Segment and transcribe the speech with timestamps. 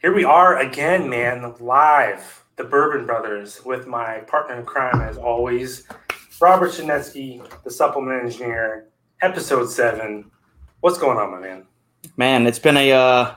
[0.00, 5.18] Here we are again, man, live, the Bourbon Brothers, with my partner in crime, as
[5.18, 5.86] always,
[6.40, 8.86] Robert Chinetsky, the supplement engineer,
[9.20, 10.30] episode seven.
[10.80, 11.66] What's going on, my man?
[12.16, 13.34] Man, it's been a uh,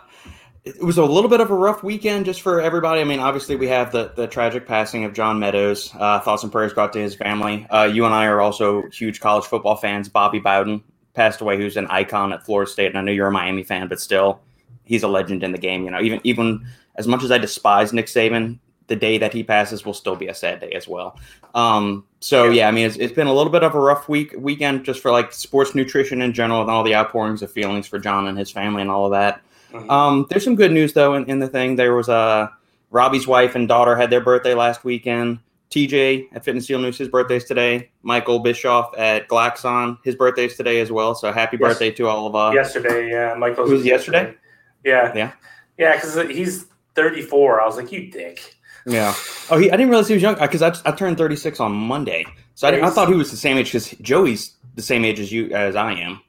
[0.64, 3.02] it was a little bit of a rough weekend just for everybody.
[3.02, 5.92] I mean, obviously we have the the tragic passing of John Meadows.
[6.00, 7.68] Uh, thoughts and prayers go out to his family.
[7.72, 10.08] Uh, you and I are also huge college football fans.
[10.08, 10.82] Bobby Bowden
[11.14, 13.90] passed away, who's an icon at Florida State, and I know you're a Miami fan,
[13.90, 14.40] but still,
[14.86, 15.86] he's a legend in the game.
[15.86, 16.66] You know, even even
[16.96, 20.28] as much as I despise Nick Saban, the day that he passes will still be
[20.28, 21.18] a sad day as well.
[21.56, 24.34] Um, so yeah, I mean, it's, it's been a little bit of a rough week
[24.38, 28.00] weekend just for like sports nutrition in general, and all the outpourings of feelings for
[28.00, 29.42] John and his family and all of that.
[29.72, 29.90] Mm-hmm.
[29.90, 31.76] Um, there's some good news though in, in the thing.
[31.76, 32.48] There was a uh,
[32.92, 35.40] Robbie's wife and daughter had their birthday last weekend.
[35.72, 37.90] TJ at Fitness Deal News, his birthday's today.
[38.04, 41.16] Michael Bischoff at Glaxon, his birthday's today as well.
[41.16, 41.68] So happy yes.
[41.68, 42.52] birthday to all of us.
[42.52, 43.34] Uh, yesterday, yeah.
[43.34, 44.20] Michael's was yesterday?
[44.20, 44.38] yesterday.
[44.84, 45.12] Yeah.
[45.16, 45.32] Yeah.
[45.78, 46.66] Yeah, because he's
[46.96, 47.62] 34.
[47.62, 48.56] I was like, you dick.
[48.86, 49.14] Yeah.
[49.50, 52.26] Oh, he, I didn't realize he was young because I, I turned 36 on Monday.
[52.56, 55.32] So I, I thought he was the same age because Joey's the same age as
[55.32, 56.22] you as I am.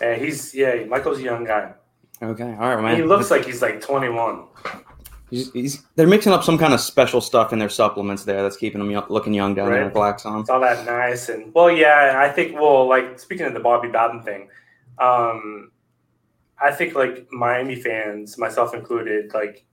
[0.00, 0.84] Yeah, he's yeah.
[0.84, 1.72] Michael's a young guy.
[2.22, 2.96] Okay, all right, man.
[2.96, 4.44] He looks like he's like 21.
[5.30, 8.56] He's, he's, they're mixing up some kind of special stuff in their supplements there that's
[8.56, 9.76] keeping them looking young down right.
[9.76, 10.40] there at Glaxon.
[10.40, 12.14] It's all that nice and well, yeah.
[12.16, 14.48] I think well, like speaking of the Bobby Bowden thing,
[14.98, 15.70] um,
[16.62, 19.64] I think like Miami fans, myself included, like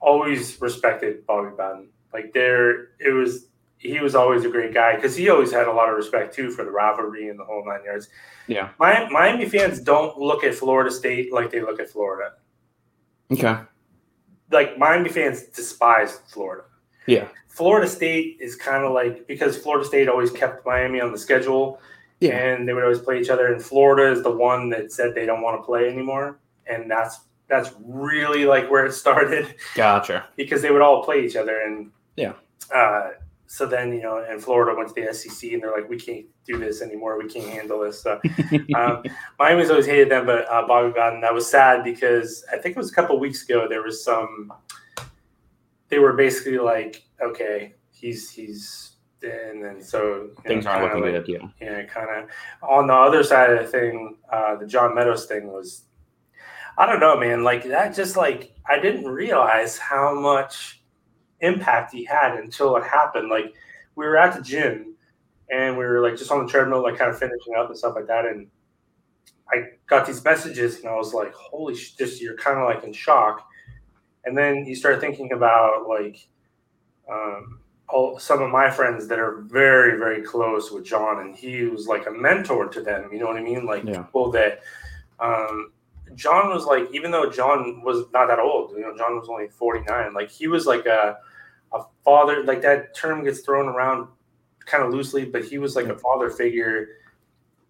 [0.00, 1.88] always respected Bobby Bowden.
[2.12, 3.46] Like there, it was
[3.78, 6.50] he was always a great guy because he always had a lot of respect too
[6.50, 8.08] for the rivalry and the whole nine yards.
[8.46, 12.34] Yeah, Miami, Miami fans don't look at Florida State like they look at Florida.
[13.30, 13.56] Okay.
[14.50, 16.64] Like Miami fans despise Florida.
[17.06, 17.28] Yeah.
[17.48, 21.80] Florida State is kind of like because Florida State always kept Miami on the schedule.
[22.20, 22.36] Yeah.
[22.36, 23.52] And they would always play each other.
[23.52, 26.38] And Florida is the one that said they don't want to play anymore.
[26.66, 29.54] And that's that's really like where it started.
[29.74, 30.26] Gotcha.
[30.36, 32.32] because they would all play each other and yeah.
[32.74, 33.10] Uh,
[33.48, 36.26] so then you know, and Florida went to the SEC, and they're like, we can't
[36.44, 37.18] do this anymore.
[37.18, 38.02] We can't handle this.
[38.02, 38.20] So
[38.76, 39.02] um,
[39.38, 42.78] Miami's always hated them, but uh, Bobby Bowden, that was sad because I think it
[42.78, 43.66] was a couple weeks ago.
[43.66, 44.52] There was some.
[45.88, 51.26] They were basically like, okay, he's he's and then so things know, aren't looking like,
[51.26, 51.28] good.
[51.28, 52.30] Yeah, yeah, kind of.
[52.62, 55.84] On the other side of the thing, uh, the John Meadows thing was,
[56.76, 57.42] I don't know, man.
[57.42, 60.82] Like that, just like I didn't realize how much
[61.40, 63.28] impact he had until it happened.
[63.28, 63.54] Like
[63.96, 64.94] we were at the gym
[65.50, 67.94] and we were like just on the treadmill, like kind of finishing up and stuff
[67.96, 68.26] like that.
[68.26, 68.48] And
[69.52, 72.84] I got these messages and I was like, holy shit, just you're kind of like
[72.84, 73.46] in shock.
[74.24, 76.28] And then you start thinking about like
[77.10, 81.64] um, all, some of my friends that are very, very close with John, and he
[81.64, 83.10] was like a mentor to them.
[83.12, 83.64] You know what I mean?
[83.64, 84.02] Like yeah.
[84.02, 84.60] people that
[85.20, 85.72] um,
[86.14, 89.48] John was like, even though John was not that old, you know, John was only
[89.48, 91.18] 49, like he was like a
[91.72, 94.08] a father like that term gets thrown around
[94.64, 96.88] kind of loosely but he was like a father figure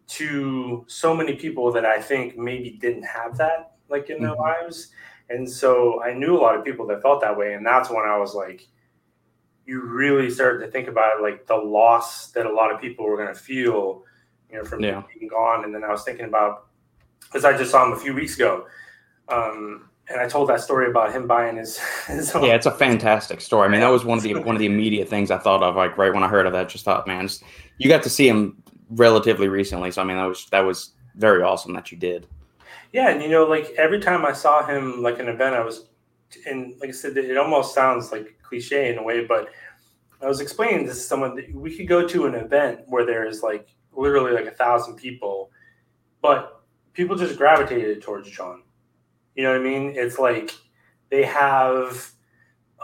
[0.07, 4.43] to so many people that i think maybe didn't have that like in their mm-hmm.
[4.65, 4.89] lives
[5.31, 8.05] and so i knew a lot of people that felt that way and that's when
[8.05, 8.67] i was like
[9.69, 13.05] you really started to think about it, like the loss that a lot of people
[13.05, 14.03] were going to feel
[14.51, 15.03] you know from yeah.
[15.15, 16.69] being gone and then i was thinking about
[17.21, 18.67] because i just saw him a few weeks ago
[19.29, 23.41] um, and I told that story about him buying his, his Yeah, it's a fantastic
[23.41, 23.67] story.
[23.67, 25.77] I mean, that was one of the one of the immediate things I thought of.
[25.77, 27.43] Like right when I heard of that, just thought, man, just,
[27.79, 31.43] you got to see him relatively recently, so I mean, that was that was very
[31.43, 32.27] awesome that you did.
[32.93, 35.89] Yeah, and you know, like every time I saw him like an event, I was,
[36.47, 39.49] and like I said, it almost sounds like cliche in a way, but
[40.21, 43.43] I was explaining this to someone that we could go to an event where there's
[43.43, 45.51] like literally like a thousand people,
[46.23, 48.63] but people just gravitated towards John
[49.39, 49.93] you know what I mean?
[49.95, 50.51] It's like
[51.11, 52.11] they have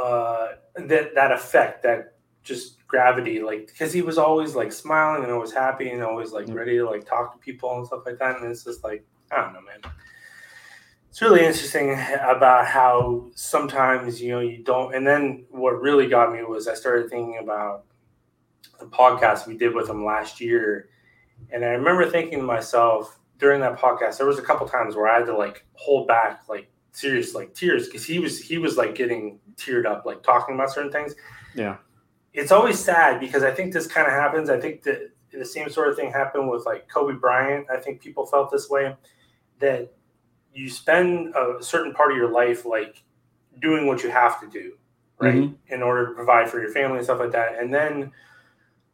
[0.01, 2.15] uh, that that effect, that
[2.45, 6.47] just gravity, like because he was always like smiling and always happy and always like
[6.49, 8.37] ready to like talk to people and stuff like that.
[8.37, 9.93] And it's just like I don't know, man.
[11.15, 11.93] It's really interesting
[12.29, 14.97] about how sometimes you know you don't.
[14.97, 17.85] And then what really got me was I started thinking about
[18.81, 20.89] the podcast we did with him last year,
[21.53, 25.07] and I remember thinking to myself during that podcast, there was a couple times where
[25.09, 28.77] I had to like hold back, like serious, like tears, because he was he was
[28.77, 31.15] like getting teared up, like talking about certain things.
[31.55, 31.77] Yeah,
[32.33, 34.51] it's always sad because I think this kind of happens.
[34.51, 37.69] I think that the same sort of thing happened with like Kobe Bryant.
[37.71, 38.97] I think people felt this way
[39.61, 39.93] that
[40.55, 43.03] you spend a certain part of your life like
[43.61, 44.77] doing what you have to do,
[45.19, 45.75] right, mm-hmm.
[45.75, 48.13] in order to provide for your family and stuff like that, and then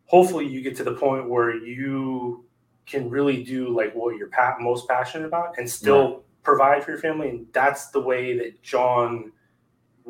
[0.07, 2.45] hopefully you get to the point where you
[2.87, 6.99] can really do like what you're pa- most passionate about and still provide for your
[6.99, 7.29] family.
[7.29, 9.31] And that's the way that John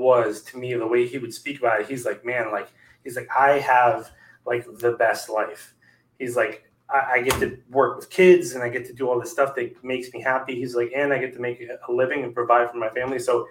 [0.00, 2.68] was to me the way he would speak about it he's like man like
[3.04, 4.10] he's like i have
[4.46, 5.74] like the best life
[6.18, 9.18] he's like I, I get to work with kids and i get to do all
[9.20, 10.54] this stuff that makes me happy.
[10.54, 13.18] He's like and i get to make a living and provide for my family.
[13.18, 13.48] So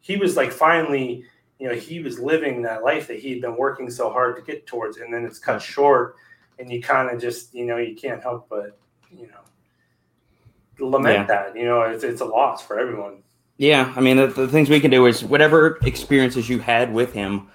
[0.00, 1.24] he was like finally
[1.58, 4.66] you know he was living that life that he'd been working so hard to get
[4.66, 4.98] towards.
[4.98, 6.16] And then it's cut short
[6.58, 8.78] and you kind of just you know you can't help but
[9.10, 11.24] you know lament yeah.
[11.24, 13.22] that you know it's, it's a loss for everyone.
[13.56, 17.12] Yeah i mean the, the things we can do is whatever experiences you had with
[17.12, 17.48] him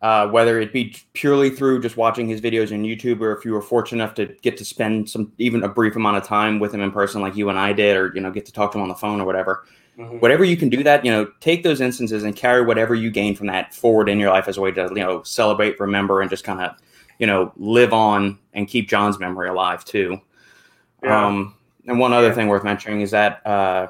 [0.00, 3.52] uh, whether it be purely through just watching his videos on youtube or if you
[3.52, 6.72] were fortunate enough to get to spend some even a brief amount of time with
[6.72, 8.78] him in person like you and i did or you know get to talk to
[8.78, 9.64] him on the phone or whatever
[9.98, 10.18] Mm-hmm.
[10.18, 13.34] Whatever you can do that, you know, take those instances and carry whatever you gain
[13.34, 16.30] from that forward in your life as a way to, you know, celebrate, remember, and
[16.30, 16.76] just kind of,
[17.18, 20.20] you know, live on and keep John's memory alive too.
[21.02, 21.26] Yeah.
[21.26, 21.56] Um,
[21.88, 22.34] and one other yeah.
[22.34, 23.88] thing worth mentioning is that uh,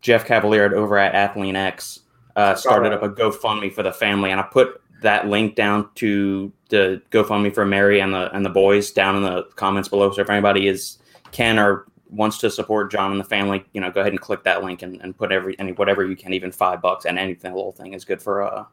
[0.00, 2.00] Jeff Cavaliere over at Athlean X
[2.36, 6.52] uh, started up a GoFundMe for the family, and I put that link down to
[6.68, 10.10] the GoFundMe for Mary and the and the boys down in the comments below.
[10.12, 10.98] So if anybody is
[11.32, 14.44] can or wants to support John and the family, you know, go ahead and click
[14.44, 17.52] that link and, and put every any whatever you can, even five bucks and anything,
[17.52, 18.64] the little thing is good for uh,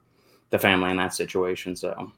[0.50, 1.76] the family in that situation.
[1.76, 2.12] So,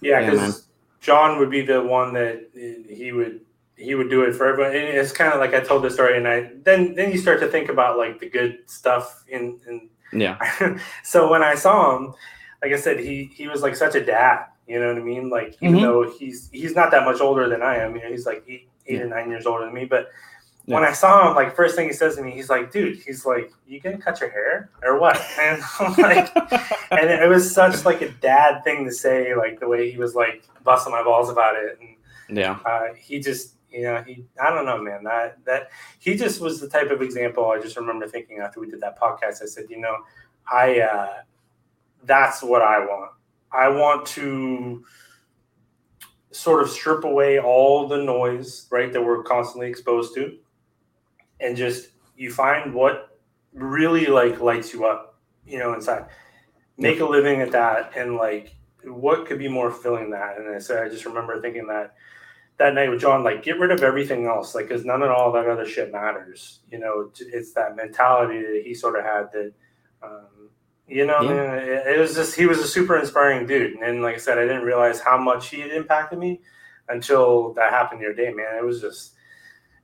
[0.00, 0.62] yeah, because yeah,
[1.00, 3.40] John would be the one that he would
[3.76, 4.74] he would do it for everyone.
[4.74, 7.40] And it's kind of like I told the story, and I then then you start
[7.40, 10.38] to think about like the good stuff in in yeah.
[11.04, 12.14] so when I saw him,
[12.62, 14.46] like I said, he he was like such a dad.
[14.66, 15.30] You know what I mean?
[15.30, 15.84] Like even mm-hmm.
[15.84, 18.68] though he's he's not that much older than I am, you know, he's like eight,
[18.86, 19.00] eight yeah.
[19.02, 19.84] or nine years older than me.
[19.84, 20.08] But
[20.64, 20.74] yeah.
[20.74, 23.24] when I saw him, like first thing he says to me, he's like, "Dude, he's
[23.24, 26.34] like, you gonna cut your hair or what?" And I'm like,
[26.90, 30.14] and it was such like a dad thing to say, like the way he was
[30.14, 31.78] like busting my balls about it.
[31.80, 35.68] And yeah, uh, he just you know he i don't know man that that
[35.98, 38.98] he just was the type of example i just remember thinking after we did that
[38.98, 39.96] podcast i said you know
[40.50, 41.14] i uh
[42.06, 43.10] that's what i want
[43.56, 44.84] I want to
[46.30, 50.36] sort of strip away all the noise, right, that we're constantly exposed to,
[51.40, 53.18] and just you find what
[53.54, 56.06] really like lights you up, you know, inside.
[56.76, 58.54] Make a living at that, and like,
[58.84, 60.36] what could be more fulfilling that?
[60.36, 61.94] And I said, I just remember thinking that
[62.58, 65.32] that night with John, like, get rid of everything else, like, because none of all
[65.32, 66.60] that other shit matters.
[66.70, 69.52] You know, it's that mentality that he sort of had that.
[70.02, 70.50] Um,
[70.88, 71.28] you know, yeah.
[71.28, 74.18] man, it, it was just he was a super inspiring dude, and then, like I
[74.18, 76.40] said, I didn't realize how much he had impacted me
[76.88, 78.56] until that happened your day, man.
[78.56, 79.14] It was just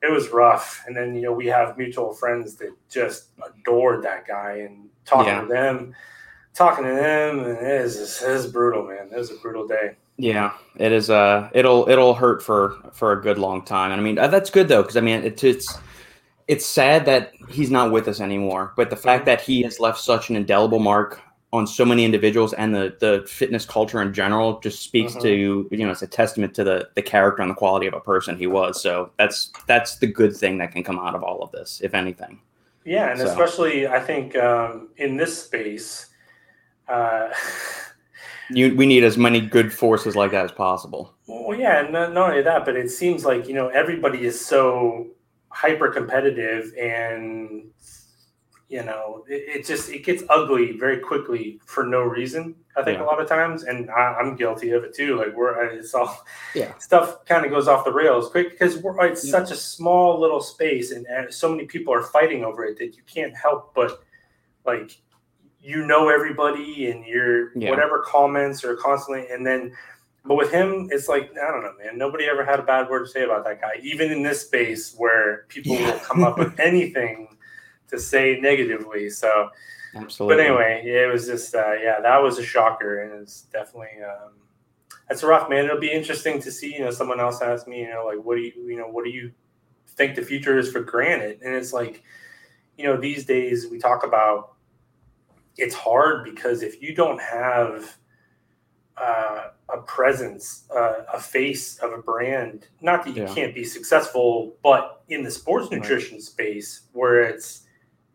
[0.01, 0.83] it was rough.
[0.87, 5.33] And then you know we have mutual friends that just adored that guy, and talking
[5.33, 5.41] yeah.
[5.41, 5.95] to them,
[6.53, 9.09] talking to them, and it is just, it is brutal, man.
[9.11, 9.95] It was a brutal day.
[10.17, 11.09] Yeah, it is.
[11.09, 13.91] Uh, it'll it'll hurt for for a good long time.
[13.91, 15.77] And I mean uh, that's good though, because I mean it, it's
[16.47, 18.73] it's sad that he's not with us anymore.
[18.75, 21.21] But the fact that he has left such an indelible mark
[21.53, 25.21] on so many individuals and the the fitness culture in general just speaks mm-hmm.
[25.21, 27.99] to you know it's a testament to the the character and the quality of a
[27.99, 28.81] person he was.
[28.81, 31.93] So that's that's the good thing that can come out of all of this, if
[31.93, 32.39] anything.
[32.85, 33.27] Yeah, and so.
[33.27, 36.07] especially I think um, in this space.
[36.87, 37.29] Uh,
[38.49, 41.13] you, we need as many good forces like that as possible.
[41.27, 44.43] Well, yeah, and not, not only that, but it seems like you know everybody is
[44.43, 45.07] so
[45.53, 47.69] hyper competitive and
[48.69, 52.97] you know it, it, just it gets ugly very quickly for no reason i think
[52.97, 53.03] yeah.
[53.03, 56.25] a lot of times and I, am guilty of it too like we're it's all
[56.55, 59.31] yeah stuff kind of goes off the rails quick because we're it's yeah.
[59.31, 62.97] such a small little space and, and so many people are fighting over it that
[62.97, 64.01] you can't help but
[64.65, 64.99] like
[65.61, 67.69] you know everybody and your yeah.
[67.69, 69.71] whatever comments are constantly and then
[70.25, 71.97] but with him, it's like I don't know, man.
[71.97, 74.95] Nobody ever had a bad word to say about that guy, even in this space
[74.97, 75.91] where people yeah.
[75.91, 77.37] will come up with anything
[77.89, 79.09] to say negatively.
[79.09, 79.49] So,
[79.95, 80.37] absolutely.
[80.37, 84.31] But anyway, it was just uh, yeah, that was a shocker, and it's definitely um,
[85.09, 85.65] that's rough, man.
[85.65, 86.73] It'll be interesting to see.
[86.73, 89.03] You know, someone else asked me, you know, like, what do you, you know, what
[89.03, 89.31] do you
[89.89, 91.39] think the future is for Granite?
[91.43, 92.01] And it's like,
[92.77, 94.53] you know, these days we talk about
[95.57, 97.97] it's hard because if you don't have
[98.97, 102.67] uh, a presence, uh, a face of a brand.
[102.81, 103.33] Not that you yeah.
[103.33, 106.23] can't be successful, but in the sports nutrition right.
[106.23, 107.63] space where it's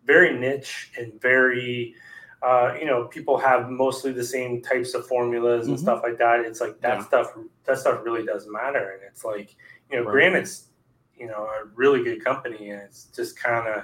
[0.04, 1.94] very niche and very,
[2.42, 5.84] uh, you know, people have mostly the same types of formulas and mm-hmm.
[5.84, 6.40] stuff like that.
[6.40, 7.04] It's like that yeah.
[7.04, 7.32] stuff.
[7.64, 9.56] That stuff really does matter, and it's like
[9.90, 10.12] you know, right.
[10.12, 10.68] Granite's,
[11.16, 13.82] you know, a really good company, and it's just kind of,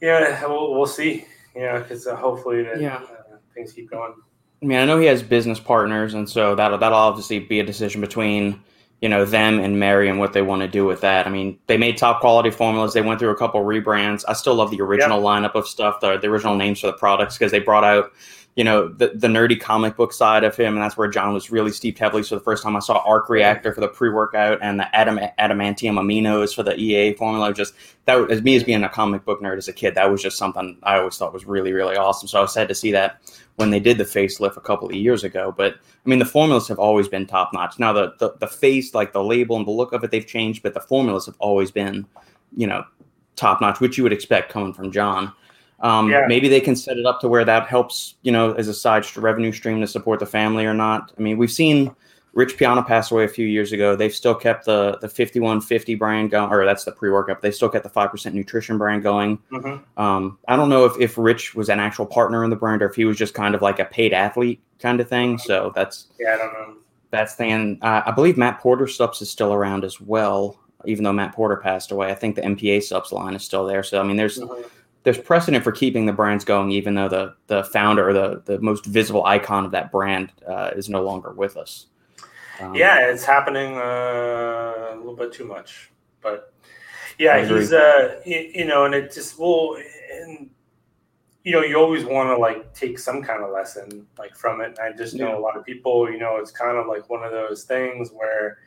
[0.00, 1.26] yeah, we'll, we'll see.
[1.56, 2.96] You know, because uh, hopefully that yeah.
[2.96, 4.14] Uh, things keep going.
[4.62, 7.64] I mean, I know he has business partners, and so that'll that'll obviously be a
[7.64, 8.62] decision between
[9.00, 11.26] you know them and Mary and what they want to do with that.
[11.26, 12.94] I mean, they made top quality formulas.
[12.94, 14.24] They went through a couple rebrands.
[14.28, 15.26] I still love the original yep.
[15.26, 18.12] lineup of stuff, the, the original names for the products because they brought out
[18.54, 21.50] you know the, the nerdy comic book side of him and that's where john was
[21.50, 22.22] really steeped heavily.
[22.22, 25.94] So the first time i saw arc reactor for the pre-workout and the Adam, adamantium
[25.94, 29.58] aminos for the ea formula just that as me as being a comic book nerd
[29.58, 32.28] as a kid that was just something i always thought was really really awesome.
[32.28, 33.20] So i was sad to see that
[33.56, 35.52] when they did the facelift a couple of years ago.
[35.56, 38.94] But i mean the formulas have always been top notch now the, the the face
[38.94, 41.70] like the label and the look of it they've changed but the formulas have always
[41.70, 42.06] been
[42.56, 42.84] you know
[43.36, 45.32] top notch which you would expect coming from john
[45.82, 46.26] um, yeah.
[46.28, 49.04] Maybe they can set it up to where that helps, you know, as a side
[49.16, 51.12] revenue stream to support the family or not.
[51.18, 51.94] I mean, we've seen
[52.34, 53.96] Rich Piana pass away a few years ago.
[53.96, 57.42] They've still kept the the 5150 brand going, or that's the pre workout.
[57.42, 59.38] They still kept the 5% nutrition brand going.
[59.50, 60.00] Mm-hmm.
[60.00, 62.88] Um, I don't know if, if Rich was an actual partner in the brand or
[62.88, 65.36] if he was just kind of like a paid athlete kind of thing.
[65.36, 66.76] So that's, yeah, I don't know.
[67.10, 71.04] That's the, and uh, I believe Matt Porter Supps is still around as well, even
[71.04, 72.10] though Matt Porter passed away.
[72.10, 73.82] I think the MPA Supps line is still there.
[73.82, 74.62] So, I mean, there's, mm-hmm
[75.04, 78.58] there's precedent for keeping the brands going, even though the the founder or the the
[78.60, 81.86] most visible icon of that brand uh, is no longer with us.
[82.60, 85.90] Um, yeah, it's happening uh, a little bit too much,
[86.20, 86.52] but
[87.18, 89.76] yeah, he's uh, you know, and it just well,
[90.12, 90.50] and
[91.44, 94.66] you know, you always want to like take some kind of lesson like from it.
[94.66, 95.38] And I just know yeah.
[95.38, 98.58] a lot of people, you know, it's kind of like one of those things where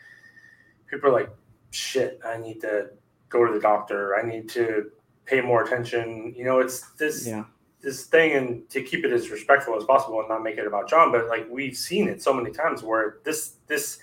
[0.88, 1.30] people are like,
[1.72, 2.90] "Shit, I need to
[3.30, 4.16] go to the doctor.
[4.16, 4.92] I need to."
[5.26, 6.34] Pay more attention.
[6.36, 7.46] You know, it's this yeah.
[7.82, 10.90] this thing, and to keep it as respectful as possible and not make it about
[10.90, 11.12] John.
[11.12, 14.00] But like we've seen it so many times where this this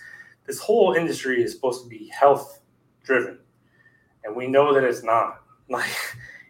[0.46, 2.60] this whole industry is supposed to be health
[3.04, 3.38] driven,
[4.24, 5.38] and we know that it's not.
[5.68, 5.88] Like,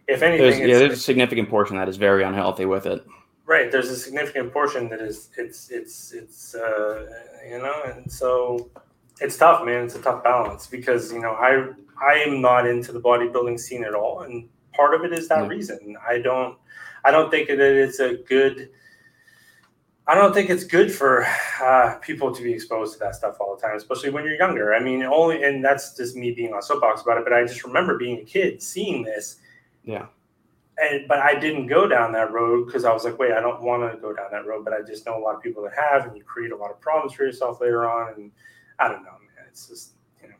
[0.07, 3.05] if anything, there's, yeah, there's a significant portion that is very unhealthy with it.
[3.45, 7.05] Right, there's a significant portion that is it's it's it's uh,
[7.49, 8.69] you know, and so
[9.21, 9.85] it's tough, man.
[9.85, 11.69] It's a tough balance because you know I
[12.01, 15.43] I am not into the bodybuilding scene at all, and part of it is that
[15.43, 15.47] yeah.
[15.47, 15.97] reason.
[16.07, 16.57] I don't
[17.05, 18.69] I don't think that it's a good
[20.05, 21.25] I don't think it's good for
[21.61, 24.73] uh, people to be exposed to that stuff all the time, especially when you're younger.
[24.73, 27.23] I mean, only, and that's just me being on soapbox about it.
[27.23, 29.37] But I just remember being a kid, seeing this.
[29.85, 30.07] Yeah.
[30.77, 33.61] And but I didn't go down that road because I was like, wait, I don't
[33.61, 34.65] want to go down that road.
[34.65, 36.71] But I just know a lot of people that have, and you create a lot
[36.71, 38.13] of problems for yourself later on.
[38.15, 38.31] And
[38.79, 39.45] I don't know, man.
[39.47, 40.35] It's just you know,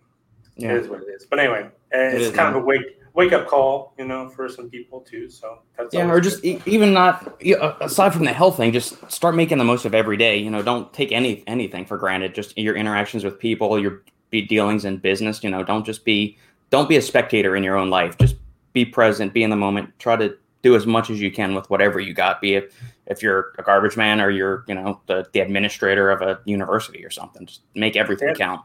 [0.58, 0.72] yeah.
[0.72, 1.26] it is what it is.
[1.26, 2.56] But anyway, it's it kind man.
[2.58, 5.30] of a wake wake up call, you know, for some people too.
[5.30, 7.40] So that's yeah, or just e- even not
[7.82, 10.38] aside from the health thing, just start making the most of every day.
[10.38, 12.34] You know, don't take any anything for granted.
[12.36, 15.44] Just your interactions with people, your dealings in business.
[15.44, 16.38] You know, don't just be
[16.70, 18.18] don't be a spectator in your own life.
[18.18, 18.36] Just
[18.74, 19.98] be present, be in the moment.
[20.00, 22.42] Try to do as much as you can with whatever you got.
[22.42, 22.74] Be it
[23.06, 27.06] if you're a garbage man or you're you know the, the administrator of a university
[27.06, 27.46] or something.
[27.46, 28.34] Just make everything yeah.
[28.34, 28.62] count.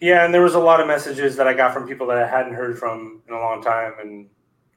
[0.00, 2.26] Yeah, and there was a lot of messages that I got from people that I
[2.26, 4.28] hadn't heard from in a long time, and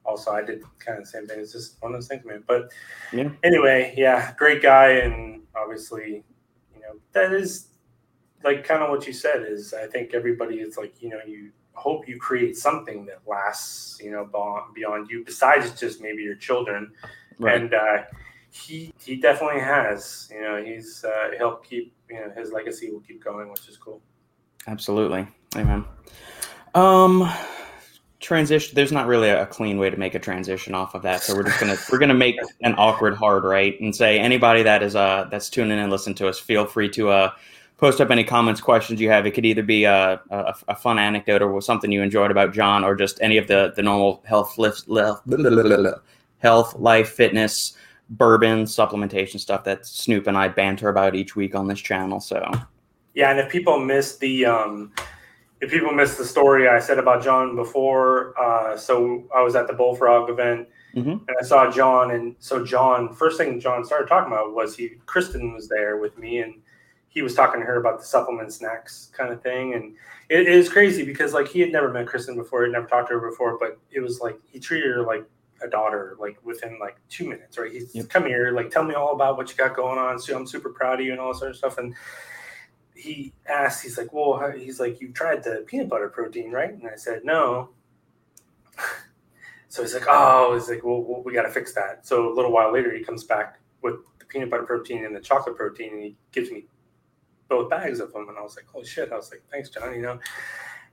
[0.04, 1.38] also I did kind of the same thing.
[1.40, 2.42] It's just one of those things, man.
[2.46, 2.70] But
[3.12, 3.28] yeah.
[3.44, 6.24] anyway, yeah, great guy, and obviously,
[6.74, 7.68] you know, that is
[8.42, 9.42] like kind of what you said.
[9.42, 14.00] Is I think everybody is like, you know, you hope you create something that lasts,
[14.02, 14.28] you know,
[14.74, 16.92] beyond you, besides just maybe your children,
[17.38, 17.60] right.
[17.60, 17.74] and.
[17.74, 18.02] uh
[18.50, 20.30] he he definitely has.
[20.32, 23.76] You know, he's uh, he'll keep you know his legacy will keep going, which is
[23.76, 24.00] cool.
[24.66, 25.26] Absolutely.
[25.56, 25.84] Amen.
[26.74, 27.30] Um
[28.20, 31.36] transition there's not really a clean way to make a transition off of that so
[31.36, 34.96] we're just gonna we're gonna make an awkward hard right and say anybody that is
[34.96, 37.30] uh that's tuning in and listen to us feel free to uh
[37.78, 40.98] post up any comments questions you have it could either be a, a, a fun
[40.98, 44.58] anecdote or something you enjoyed about john or just any of the the normal health
[44.58, 44.86] lift,
[46.38, 47.76] health life fitness
[48.10, 52.50] bourbon supplementation stuff that snoop and i banter about each week on this channel so
[53.18, 54.92] yeah, and if people missed the um,
[55.60, 59.66] if people missed the story I said about John before, uh, so I was at
[59.66, 61.10] the Bullfrog event mm-hmm.
[61.10, 64.90] and I saw John, and so John, first thing John started talking about was he
[65.06, 66.62] Kristen was there with me, and
[67.18, 69.96] he was talking to her about the supplement snacks kind of thing, and
[70.28, 73.18] it is crazy because like he had never met Kristen before, he never talked to
[73.18, 75.24] her before, but it was like he treated her like
[75.60, 77.72] a daughter like within like two minutes, right?
[77.72, 78.08] He's yep.
[78.08, 80.20] come here, like tell me all about what you got going on.
[80.20, 81.92] So I'm super proud of you and all this sort of stuff, and
[82.94, 86.72] he asked, he's like, well, he's like, you've tried the peanut butter protein, right?
[86.72, 87.70] And I said, no.
[89.68, 92.06] so he's like, oh, he's like, well, we got to fix that.
[92.06, 95.20] So a little while later, he comes back with the peanut butter protein and the
[95.20, 96.66] chocolate protein, and he gives me
[97.48, 98.28] both bags of them.
[98.28, 99.12] And I was like, holy shit.
[99.12, 100.18] I was like, thanks, John, you know?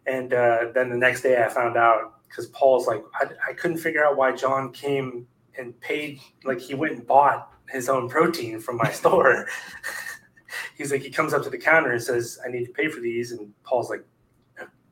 [0.07, 3.77] And uh, then the next day I found out because Paul's like, I, I couldn't
[3.77, 8.59] figure out why John came and paid, like he went and bought his own protein
[8.59, 9.47] from my store
[10.77, 12.99] he's like, he comes up to the counter and says, I need to pay for
[12.99, 13.31] these.
[13.31, 14.05] And Paul's like,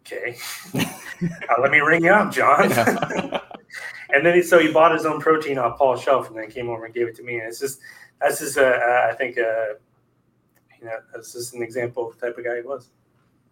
[0.01, 0.37] okay.
[0.75, 2.71] uh, let me ring you up, John.
[2.71, 6.69] and then he, so he bought his own protein off Paul's shelf, and then came
[6.69, 7.37] over and gave it to me.
[7.37, 7.79] And it's just
[8.21, 9.75] that's just a, uh, think uh,
[10.83, 12.89] you know that's just an example of the type of guy he was.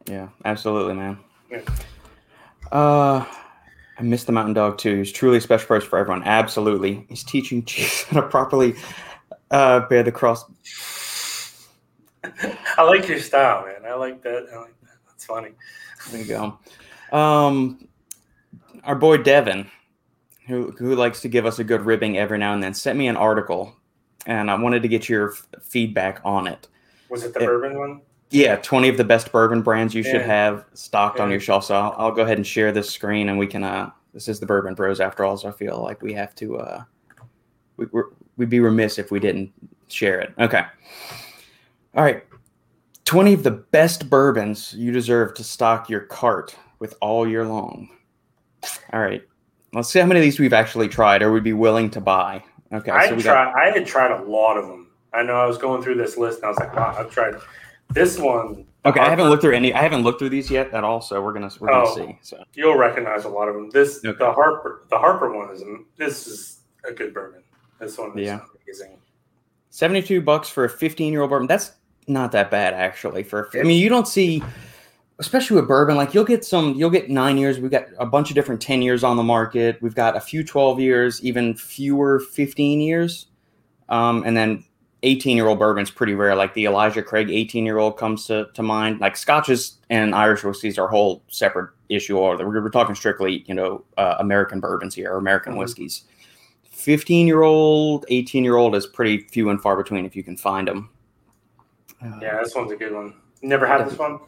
[0.06, 1.18] Yeah, absolutely, man.
[1.50, 1.62] Yeah.
[2.72, 3.26] Uh,
[3.98, 4.98] I miss the Mountain Dog too.
[4.98, 6.24] He's truly a special person for everyone.
[6.24, 8.76] Absolutely, he's teaching Chiefs how to properly
[9.50, 10.46] uh, bear the cross.
[12.78, 13.90] I like your style, man.
[13.90, 14.48] I like that.
[14.54, 14.98] I like that.
[15.08, 15.52] That's funny.
[16.12, 16.60] There you go.
[17.18, 17.88] Um,
[18.84, 19.70] our boy Devin,
[20.48, 23.08] who who likes to give us a good ribbing every now and then, sent me
[23.08, 23.74] an article,
[24.26, 26.68] and I wanted to get your f- feedback on it.
[27.12, 27.46] Was it the Yeah.
[27.46, 28.01] bourbon one?
[28.32, 31.65] Yeah, 20 of the best bourbon brands you should have stocked on your shelf.
[31.65, 34.39] So I'll, I'll go ahead and share this screen and we can, uh, this is
[34.39, 35.36] the Bourbon Bros after all.
[35.36, 36.84] So I feel like we have to, uh,
[37.75, 38.06] we, we're,
[38.38, 39.51] we'd be remiss if we didn't
[39.89, 40.34] share it.
[40.39, 40.63] Okay.
[41.94, 42.24] All right.
[43.03, 47.89] 20 of the best bourbons you deserve to stock your cart with all year long.
[48.94, 49.24] All right.
[49.74, 52.41] Let's see how many of these we've actually tried or would be willing to buy.
[52.72, 52.91] Okay.
[52.91, 53.53] I so we got.
[53.56, 54.81] I had tried a lot of them.
[55.13, 57.36] I know I was going through this list, and I was like, "Wow, I've tried
[57.94, 59.00] this one." okay.
[59.00, 61.01] I haven't looked through any, I haven't looked through these yet at all.
[61.01, 61.96] So we're going to, we're to Oh.
[61.96, 62.18] see.
[62.22, 62.44] So.
[62.56, 63.70] You'll recognize a lot of them.
[63.70, 64.18] This Okay.
[64.18, 65.63] the Harper the Harper one is
[65.98, 67.44] this is a good bourbon.
[67.80, 68.39] This one is Yeah.
[68.65, 68.98] amazing.
[69.70, 71.72] 72 bucks for a 15 year old bourbon that's
[72.08, 74.44] not that bad actually for i mean you don't see
[75.20, 78.30] especially with bourbon like you'll get some you'll get nine years we've got a bunch
[78.30, 82.20] of different 10 years on the market we've got a few 12 years even fewer
[82.20, 83.27] 15 years
[83.88, 84.62] um, and then
[85.03, 88.48] 18 year old bourbon's pretty rare like the elijah craig 18 year old comes to,
[88.53, 92.70] to mind like scotches and irish whiskeys are a whole separate issue or we're, we're
[92.70, 95.58] talking strictly you know uh, american bourbons here or american Mhm.
[95.58, 96.03] whiskeys
[96.72, 100.38] 15 year old 18 year old is pretty few and far between if you can
[100.38, 100.89] find them
[102.03, 103.13] Uh, Yeah, this one's a good one.
[103.41, 104.20] Never had this one.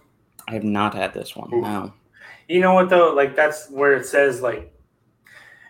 [0.47, 1.61] i have not had this one Oof.
[1.63, 1.93] no
[2.47, 3.13] You know what though?
[3.13, 4.72] Like that's where it says like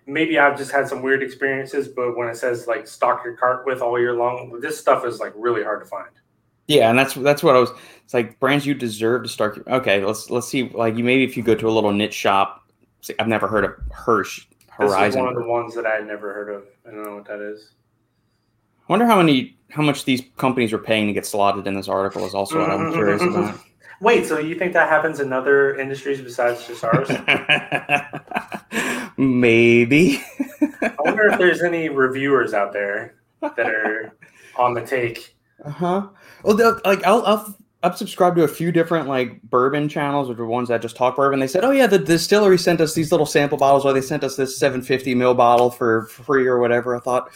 [0.05, 3.65] maybe I've just had some weird experiences, but when it says like stock your cart
[3.65, 6.09] with all year long, this stuff is like really hard to find.
[6.67, 7.71] yeah and that's that's what i was
[8.05, 11.35] it's like brands you deserve to start okay let's let's see like you maybe if
[11.35, 12.63] you go to a little niche shop
[13.01, 15.95] see, i've never heard of hirsch This is horizon one of the ones that I
[15.95, 16.63] had never heard of.
[16.87, 17.71] I don't know what that is.
[18.81, 21.89] I wonder how many how much these companies are paying to get slotted in this
[21.89, 23.59] article is also what i'm curious about
[24.01, 27.09] Wait, so you think that happens in other industries besides just ours?
[29.17, 30.21] maybe
[30.81, 34.17] I wonder if there's any reviewers out there that are
[34.57, 35.35] on the take.
[35.63, 36.07] uh-huh
[36.43, 40.45] well like i'll i'll I've subscribed to a few different like bourbon channels, which are
[40.45, 41.41] ones that just talk bourbon.
[41.41, 44.23] They said, "Oh yeah, the distillery sent us these little sample bottles, or they sent
[44.23, 47.27] us this 750 ml bottle for free or whatever." I thought,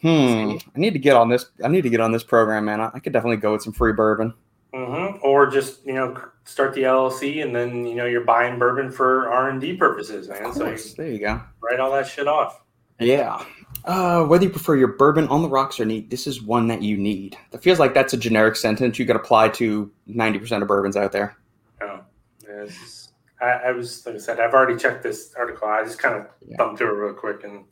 [0.00, 1.46] hmm, I need to get on this.
[1.64, 2.80] I need to get on this program, man.
[2.80, 4.32] I, I could definitely go with some free bourbon.
[4.74, 8.90] Hmm Or just you know start the LLC and then you know you're buying bourbon
[8.90, 10.52] for R and D purposes, man.
[10.52, 11.40] So you there you go.
[11.62, 12.60] write all that shit off.
[12.98, 13.44] Yeah.
[13.84, 16.80] Uh, whether you prefer your bourbon on the rocks or neat, this is one that
[16.82, 17.36] you need.
[17.52, 21.12] It feels like that's a generic sentence you could apply to 90% of bourbons out
[21.12, 21.36] there.
[21.82, 22.00] Oh,
[22.48, 23.10] yeah, just-
[23.42, 25.68] I, I was like I said, I've already checked this article.
[25.68, 26.56] I just kind of Yeah.
[26.56, 27.64] thumbed through it real quick, and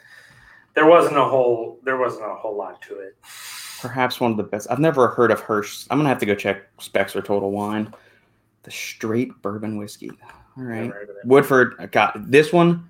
[0.74, 3.16] there wasn't a whole there wasn't a whole lot to it.
[3.82, 4.68] Perhaps one of the best.
[4.70, 5.86] I've never heard of Hirsch.
[5.90, 7.92] I'm going to have to go check Spec's or Total Wine.
[8.62, 10.10] The straight bourbon whiskey.
[10.56, 10.82] All right.
[10.82, 11.26] Never heard of it.
[11.26, 12.88] Woodford, I got this one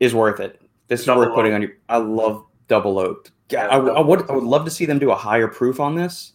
[0.00, 0.60] is worth it.
[0.88, 1.56] This is Double worth putting oaked.
[1.56, 1.72] on your.
[1.90, 3.32] I love double oaked.
[3.50, 4.28] Yeah, I, I would.
[4.30, 6.32] I would love to see them do a higher proof on this,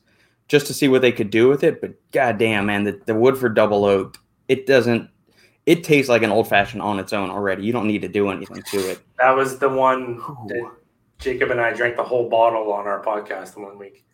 [0.47, 1.81] just to see what they could do with it.
[1.81, 5.09] But goddamn, man, the, the Woodford double oaked, it doesn't.
[5.65, 7.63] It tastes like an old fashioned on its own already.
[7.65, 8.99] You don't need to do anything to it.
[9.17, 10.71] That was the one that
[11.19, 14.05] Jacob and I drank the whole bottle on our podcast in one week.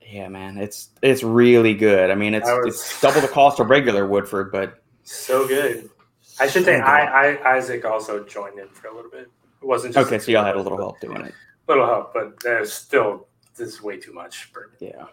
[0.00, 2.10] Yeah, man, it's it's really good.
[2.10, 5.90] I mean, it's was- it's double the cost of regular Woodford, but So good.
[6.38, 6.80] I should So say.
[6.80, 9.28] I, I Isaac also joined in for a little bit.
[9.62, 11.34] It wasn't just okay, so y'all had a little help doing it.
[11.66, 14.44] little help, but there's still this is way too much.
[14.52, 15.06] For, Yeah.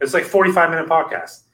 [0.00, 1.44] it's like 45 minute podcast.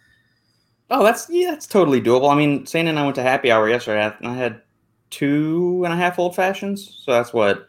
[0.90, 2.30] Oh, that's yeah, that's totally doable.
[2.30, 4.04] I mean, Sane and I went to happy hour yesterday.
[4.22, 4.60] I, I had
[5.08, 7.68] two and a half old fashions, so that's what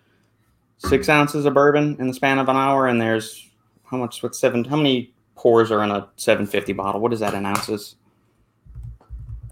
[0.87, 2.87] six ounces of bourbon in the span of an hour.
[2.87, 3.49] And there's
[3.85, 4.23] how much?
[4.23, 4.63] What seven?
[4.63, 7.01] How many pours are in a 750 bottle?
[7.01, 7.95] What is that in ounces?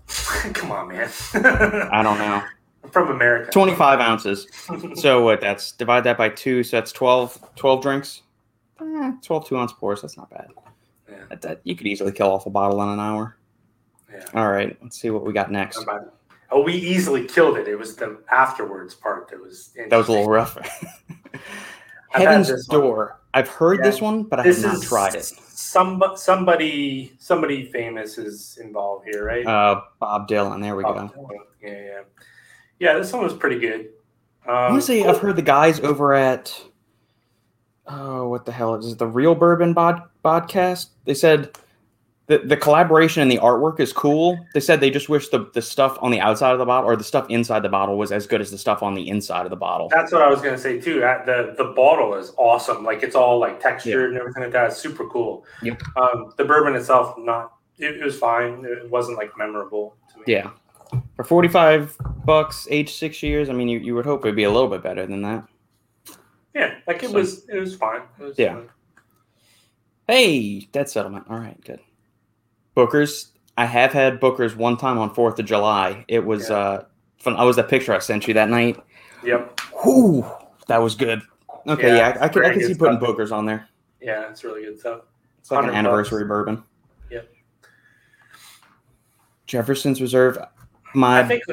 [0.53, 1.09] Come on, man.
[1.33, 2.43] I don't know.
[2.83, 3.51] I'm from America.
[3.51, 4.47] 25 ounces.
[4.95, 5.41] So what?
[5.41, 6.63] That's divide that by two.
[6.63, 8.21] So that's 12, 12 drinks.
[8.81, 10.01] Eh, 12 two ounce pours.
[10.01, 10.47] That's not bad.
[11.09, 11.15] Yeah.
[11.29, 13.35] That, that you could easily kill off a bottle in an hour.
[14.11, 14.25] Yeah.
[14.33, 15.85] All right, let's see what we got next.
[16.51, 17.67] Oh, we easily killed it.
[17.67, 20.57] It was the afterwards part that was That was a little rough.
[21.33, 22.67] I've Heaven's.
[22.67, 23.19] Door.
[23.33, 23.83] I've heard Yeah.
[23.85, 25.23] this one, but I This have not tried it.
[25.25, 29.45] Some somebody somebody famous is involved here, right?
[29.45, 30.61] Uh, Bob Dylan.
[30.61, 31.31] There we Oh, go.
[31.61, 32.01] Yeah, yeah,
[32.79, 32.93] yeah.
[32.97, 33.89] This one was pretty good.
[34.47, 36.59] Um, I want to say I've heard the guys over at
[37.87, 38.97] oh, what the hell is it?
[38.97, 40.87] The Real Bourbon bod- podcast?
[41.05, 41.51] They said
[42.29, 44.37] the the collaboration and the artwork is cool.
[44.53, 46.95] They said they just wish the the stuff on the outside of the bottle or
[46.95, 49.49] the stuff inside the bottle was as good as the stuff on the inside of
[49.49, 49.89] the bottle.
[49.89, 50.99] That's what I was gonna say too.
[50.99, 52.83] The the bottle is awesome.
[52.85, 54.67] Like it's all like textured and everything like that.
[54.67, 55.43] It's super cool.
[55.63, 55.81] Yep.
[55.97, 58.63] Um, the bourbon itself, not it, it was fine.
[58.63, 60.23] It wasn't like memorable to me.
[60.27, 60.51] Yeah.
[61.15, 64.51] For 45 bucks, age 6 years, I mean you, you would hope it'd be a
[64.51, 65.45] little bit better than that.
[66.53, 68.01] Yeah, like it So- was it was fine.
[68.19, 68.53] It was Yeah.
[68.53, 68.69] fine.
[70.07, 71.25] Hey, debt settlement.
[71.29, 71.79] All right, good.
[72.75, 73.31] Booker's.
[73.57, 76.05] I have had Booker's one time on Fourth of July.
[76.07, 76.55] It was Yeah.
[76.57, 76.83] uh
[77.17, 77.35] fun.
[77.35, 78.81] I was that picture I sent you that night.
[79.23, 79.59] Yep.
[79.83, 80.25] Whew,
[80.67, 81.21] that was good.
[81.67, 83.07] Okay, Yeah, yeah, I, I can I can see putting stuff.
[83.07, 83.67] Booker's on there.
[84.01, 85.01] Yeah, it's really good stuff.
[85.39, 86.63] It's like an 100 anniversary bourbon.
[87.11, 87.29] Yep.
[89.47, 90.37] Jefferson's Reserve.
[90.93, 91.43] My I think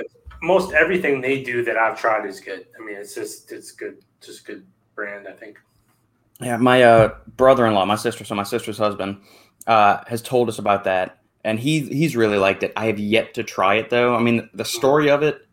[0.42, 2.66] most everything they do that I've tried is good.
[2.80, 5.26] I mean, it's just it's good, just good brand.
[5.28, 5.58] I think.
[6.40, 9.18] Yeah, my uh, brother-in-law, my sister, so my sister's husband,
[9.66, 12.72] uh, has told us about that, and he he's really liked it.
[12.76, 14.14] I have yet to try it though.
[14.14, 15.46] I mean, the story of it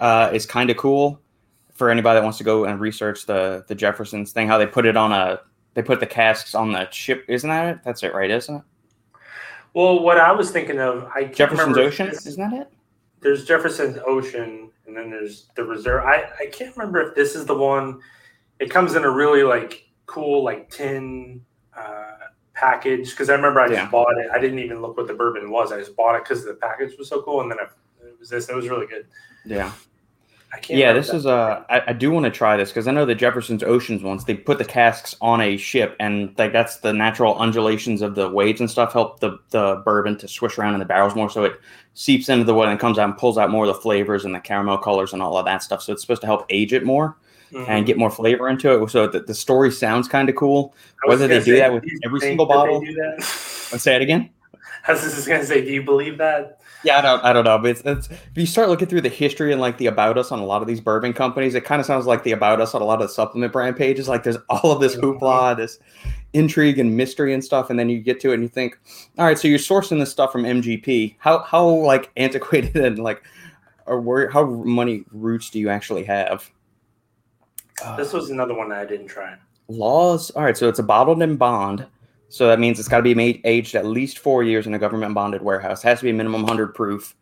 [0.00, 1.20] uh, is kind of cool
[1.72, 4.48] for anybody that wants to go and research the the Jeffersons thing.
[4.48, 5.40] How they put it on a
[5.74, 7.80] they put the casks on the ship, isn't that it?
[7.84, 8.30] That's it, right?
[8.30, 8.62] Isn't it?
[9.74, 12.72] Well, what I was thinking of, I can't Jefferson's Ocean, isn't that it?
[13.22, 16.04] there's Jefferson's Ocean, and then there's the Reserve.
[16.04, 18.00] I I can't remember if this is the one.
[18.58, 21.40] It comes in a really like cool like tin
[21.76, 22.11] uh,
[22.62, 23.90] package because I remember I just Yeah.
[23.90, 24.30] bought it.
[24.32, 25.72] I didn't even look what the bourbon was.
[25.72, 27.64] I just bought it because the package was so cool, and then I,
[28.06, 28.48] it was this.
[28.48, 29.06] It was really good.
[29.44, 29.72] Yeah.
[30.54, 30.78] I can't.
[30.78, 31.16] Yeah, this that.
[31.16, 34.02] is uh I, I do want to try this because I know the Jefferson's Oceans
[34.02, 38.14] ones they put the casks on a ship and like that's the natural undulations of
[38.16, 41.30] the waves and stuff help the the bourbon to swish around in the barrels more
[41.30, 41.58] so it
[41.94, 44.34] seeps into the wood and comes out and pulls out more of the flavors and
[44.34, 46.84] the caramel colors and all of that stuff so it's supposed to help age it
[46.84, 47.16] more
[47.52, 47.68] Mhm.
[47.68, 50.74] and get more flavor into it so the, the story sounds kind of cool.
[51.06, 52.82] Whether they do that with every single bottle?
[52.82, 54.30] Let's say it again.
[54.88, 56.60] I was just gonna say, do you believe that?
[56.82, 59.08] Yeah, I don't, I don't know, but it's, it's if you start looking through the
[59.08, 61.78] history and like the about us on a lot of these bourbon companies, it kind
[61.78, 64.08] of sounds like the about us on a lot of the supplement brand pages.
[64.08, 65.78] Like there's all of this hoopla, this
[66.32, 68.76] intrigue and mystery and stuff, and then you get to it and you think,
[69.18, 71.14] all right, so you're sourcing this stuff from MGP.
[71.18, 73.22] How how like antiquated and like
[73.86, 76.50] or where how many roots do you actually have?
[77.84, 79.34] Uh, This was another one that I didn't try.
[79.68, 80.30] laws.
[80.32, 81.86] All right, so it's a bottled in bond.
[82.28, 84.78] So that means it's got to be made, aged at least four years in a
[84.78, 85.82] government bonded warehouse.
[85.82, 87.14] has to be minimum 100 proof.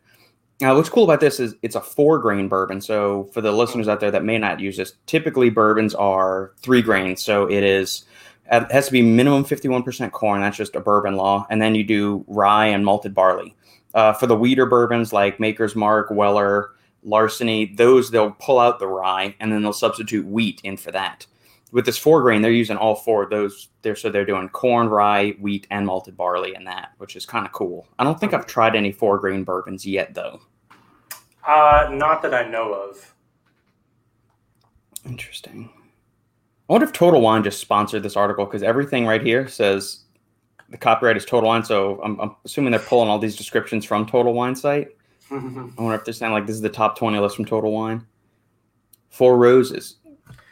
[0.61, 2.79] Now, what's cool about this is it's a four grain bourbon.
[2.81, 6.81] So for the listeners out there that may not use this, typically bourbons are three
[6.81, 7.23] grains.
[7.23, 8.05] So it is
[8.51, 10.41] it has to be minimum 51% corn.
[10.41, 11.47] That's just a bourbon law.
[11.49, 13.55] And then you do rye and malted barley.
[13.93, 16.71] Uh, for the wheater bourbons like Maker's Mark, Weller,
[17.03, 21.25] Larceny, those they'll pull out the rye and then they'll substitute wheat in for that
[21.71, 23.69] with this four grain, they're using all four of those.
[23.81, 27.45] There, so they're doing corn, rye, wheat, and malted barley in that, which is kind
[27.45, 27.87] of cool.
[27.97, 30.39] I don't think I've tried any four grain bourbons yet, though.
[31.47, 33.15] Uh, not that I know of.
[35.05, 35.69] Interesting.
[36.69, 40.03] I wonder if Total Wine just sponsored this article because everything right here says
[40.69, 41.63] the copyright is Total Wine.
[41.63, 44.89] So I'm, I'm assuming they're pulling all these descriptions from Total Wine site.
[45.31, 45.69] Mm-hmm.
[45.77, 48.05] I wonder if they're saying like this is the top 20 list from Total Wine.
[49.09, 49.95] Four Roses.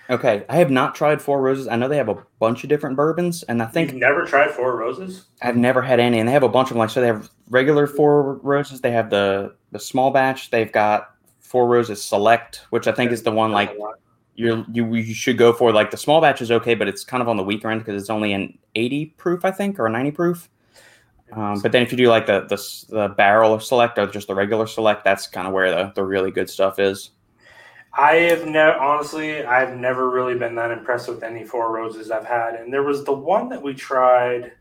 [0.10, 1.68] Okay, I have not tried Four Roses.
[1.68, 4.50] I know they have a bunch of different bourbons, and I think You've never tried
[4.50, 5.26] Four Roses?
[5.42, 6.80] I've never had any, and they have a bunch of them.
[6.80, 8.82] Like so, they have regular Four Roses.
[8.82, 10.50] They have the the small batch.
[10.50, 11.12] They've got
[11.42, 13.78] Four Roses Select, which I think is the one like
[14.34, 15.72] you you should go for.
[15.72, 18.02] Like the small batch is okay, but it's kind of on the weaker end because
[18.02, 20.50] it's only an 80 proof, I think, or a 90 proof.
[21.32, 22.58] Um, but then if you do like the, the
[22.90, 26.32] the barrel select or just the regular select, that's kind of where the, the really
[26.32, 27.12] good stuff is.
[27.98, 32.26] I have never, honestly, I've never really been that impressed with any Four Roses I've
[32.26, 32.56] had.
[32.56, 34.54] And there was the one that we tried.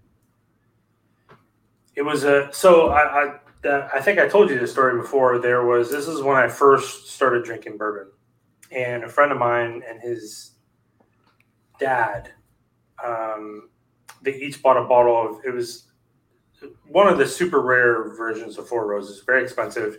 [1.95, 5.39] It was a, so I, I, I think I told you this story before.
[5.39, 8.13] There was, this is when I first started drinking bourbon.
[8.71, 10.53] And a friend of mine and his
[11.79, 12.33] dad,
[13.05, 13.69] um,
[14.23, 15.88] they each bought a bottle of, it was
[16.87, 19.99] one of the super rare versions of Four Roses, very expensive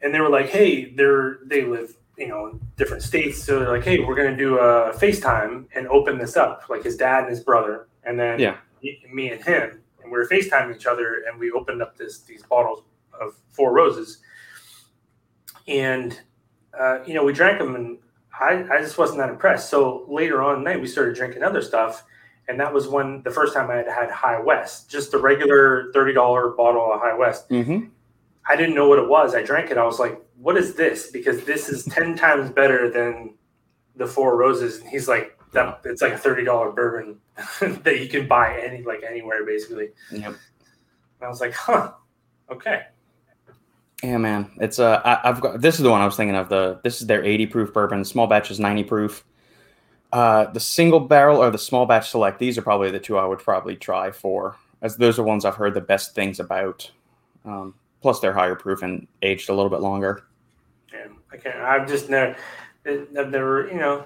[0.00, 3.70] and they were like, "Hey, they're they live, you know, in different states, so they're
[3.70, 7.30] like, hey, we're gonna do a FaceTime and open this up, like his dad and
[7.30, 8.56] his brother, and then Yeah.
[8.82, 12.20] me, me and him, and we were FaceTiming each other, and we opened up this
[12.20, 12.84] these bottles
[13.20, 14.18] of Four Roses,
[15.66, 16.20] and
[16.78, 17.98] uh, you know, we drank them, and
[18.38, 19.68] I, I just wasn't that impressed.
[19.68, 22.04] So later on night, we started drinking other stuff.
[22.48, 25.92] And that was when the first time I had had High West, just the regular
[25.94, 27.48] $30 bottle of High West.
[27.50, 27.86] Mm-hmm.
[28.48, 29.34] I didn't know what it was.
[29.34, 29.76] I drank it.
[29.76, 31.10] I was like, what is this?
[31.10, 33.34] Because this is 10 times better than
[33.96, 34.80] the Four Roses.
[34.80, 37.18] And he's like, that it's like a $30 bourbon
[37.82, 39.90] that you can buy any like anywhere basically.
[40.10, 40.26] Yep.
[40.26, 40.36] And
[41.22, 41.92] I was like, huh,
[42.50, 42.82] okay.
[44.02, 44.50] Yeah, man.
[44.60, 46.48] It's uh, I, have got this is the one I was thinking of.
[46.48, 48.04] The this is their 80 proof bourbon.
[48.04, 49.24] Small batch is 90 proof.
[50.12, 52.38] Uh, the single barrel or the small batch select.
[52.38, 55.54] These are probably the two I would probably try for, as those are ones I've
[55.56, 56.90] heard the best things about.
[57.44, 60.24] Um, plus, they're higher proof and aged a little bit longer.
[60.92, 61.58] Yeah, I can't.
[61.58, 62.36] I've just never.
[62.86, 64.02] I've never, you know,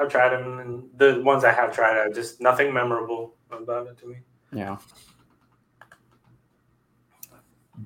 [0.00, 3.96] I've tried them, and the ones I have tried, I've just nothing memorable about it
[3.98, 4.16] to me.
[4.52, 4.78] Yeah.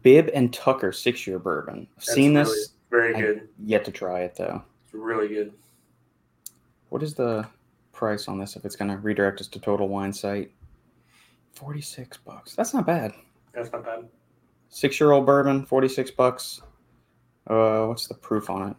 [0.03, 1.87] Bibb and Tucker six year bourbon.
[1.91, 2.73] I've That's seen really- this.
[2.91, 3.49] Very good.
[3.63, 4.63] Yet to try it though.
[4.87, 5.53] It's really good.
[6.89, 7.47] What is the
[7.99, 10.51] price on this if it's going to redirect us to Total Wine site?
[11.55, 12.55] 46 bucks.
[12.55, 13.13] That's not bad.
[13.53, 14.09] That's not bad.
[14.71, 16.63] 6-year-old bourbon, 46 bucks.
[17.49, 18.77] Uh what's the proof on it?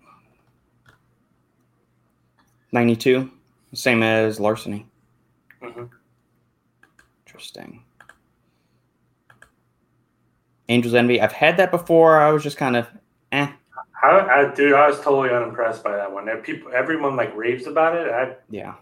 [2.72, 3.30] 92.
[3.74, 4.86] Same as Larceny.
[5.62, 5.86] Mm-hmm.
[7.26, 7.84] Interesting.
[10.70, 11.20] Angel's Envy.
[11.20, 12.20] I've had that before.
[12.20, 12.88] I was just kind of
[13.32, 13.52] eh.
[14.04, 16.28] I, I, dude, I was totally unimpressed by that one.
[16.42, 18.12] People, everyone like raves about it.
[18.12, 18.76] I Yeah.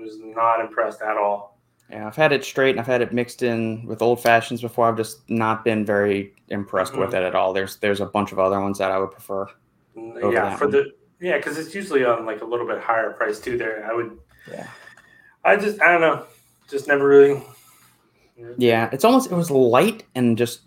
[0.00, 1.58] Was not impressed at all.
[1.90, 4.88] Yeah, I've had it straight and I've had it mixed in with old fashions before.
[4.88, 7.16] I've just not been very impressed with mm-hmm.
[7.16, 7.52] it at all.
[7.52, 9.48] There's there's a bunch of other ones that I would prefer.
[9.96, 10.72] Mm, yeah, for one.
[10.72, 13.58] the yeah, because it's usually on like a little bit higher price too.
[13.58, 14.18] There, I would.
[14.48, 14.68] Yeah.
[15.44, 16.26] I just, I don't know,
[16.68, 17.42] just never really.
[18.56, 20.60] Yeah, it's almost it was light and just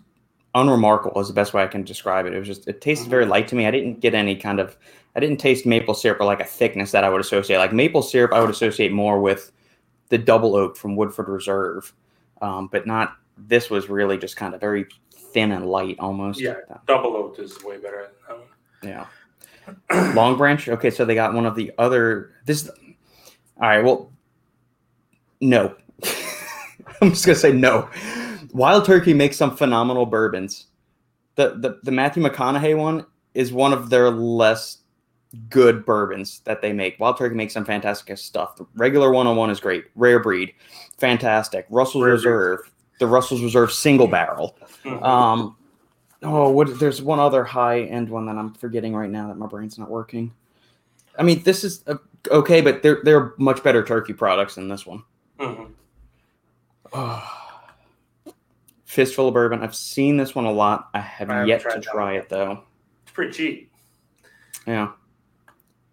[0.54, 2.34] unremarkable is the best way I can describe it.
[2.34, 3.10] It was just it tasted mm-hmm.
[3.10, 3.66] very light to me.
[3.66, 4.76] I didn't get any kind of
[5.16, 7.58] I didn't taste maple syrup or like a thickness that I would associate.
[7.58, 9.52] Like maple syrup, I would associate more with
[10.08, 11.92] the double oak from Woodford Reserve,
[12.42, 13.16] um, but not.
[13.36, 16.40] This was really just kind of very thin and light almost.
[16.40, 16.54] Yeah.
[16.86, 18.12] Double oak is way better.
[18.82, 19.06] Yeah.
[20.14, 20.68] Long Branch.
[20.68, 22.32] Okay, so they got one of the other.
[22.44, 22.68] This.
[23.60, 23.82] All right.
[23.82, 24.12] Well,
[25.40, 25.74] no.
[27.00, 27.88] I'm just gonna say no.
[28.52, 30.66] Wild Turkey makes some phenomenal bourbons.
[31.34, 34.78] The the the Matthew McConaughey one is one of their less
[35.50, 36.98] good bourbons that they make.
[37.00, 38.56] Wild Turkey makes some fantastic stuff.
[38.56, 39.84] The regular 101 is great.
[39.94, 40.54] Rare breed,
[40.98, 41.66] fantastic.
[41.70, 42.24] Russell's Rare breed.
[42.26, 42.70] Reserve,
[43.00, 44.56] the Russell's Reserve single barrel.
[44.84, 45.02] Mhm.
[45.02, 45.56] Um,
[46.22, 46.78] oh, what?
[46.78, 49.90] There's one other high end one that I'm forgetting right now that my brain's not
[49.90, 50.32] working.
[51.18, 51.96] I mean, this is uh,
[52.30, 55.02] okay, but they're they're much better turkey products than this one.
[55.38, 55.70] Mhm.
[58.84, 59.62] Fistful of bourbon.
[59.62, 60.88] I've seen this one a lot.
[60.94, 62.14] I have I yet to try one.
[62.16, 62.62] it though.
[63.02, 63.72] It's pretty cheap.
[64.66, 64.92] Yeah,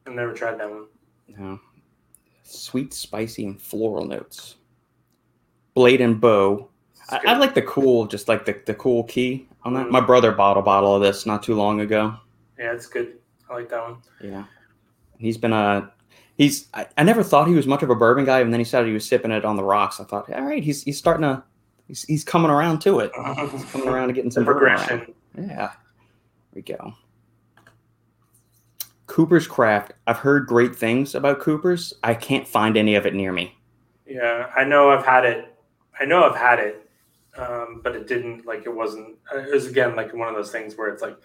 [0.08, 0.86] I've never tried that one.
[1.28, 1.60] No.
[2.44, 4.56] Sweet, spicy, and floral notes.
[5.74, 6.70] Blade and bow.
[7.10, 7.20] I.
[7.28, 9.88] I like the cool, just like the, the cool key on that.
[9.88, 9.92] Mhm.
[9.92, 12.16] My brother bought a bottle of this not too long ago.
[12.60, 13.18] yeah, it's good.
[13.50, 13.98] I like that one.
[14.22, 14.46] Yeah.
[15.18, 15.92] He's been a
[16.38, 18.64] he's I, I never thought he was much of a bourbon guy, and then he
[18.66, 20.00] said he was sipping it on the rocks.
[20.00, 21.44] I thought, all right, he's he's starting to
[21.88, 23.12] he's, he's coming around to it.
[23.72, 25.14] Coming around to getting some bourbon progression.
[25.38, 25.56] Yeah.
[25.56, 25.74] There
[26.56, 26.94] we go.
[29.12, 29.92] Cooper's Craft.
[30.08, 31.94] I've heard great things about Cooper's.
[32.02, 33.58] I can't find any of it near me.
[34.06, 35.54] Yeah, I know I've had it.
[36.00, 36.90] I know I've had it,
[37.38, 39.18] um, but it didn't like it wasn't.
[39.36, 41.18] It was again like one of those things where it's like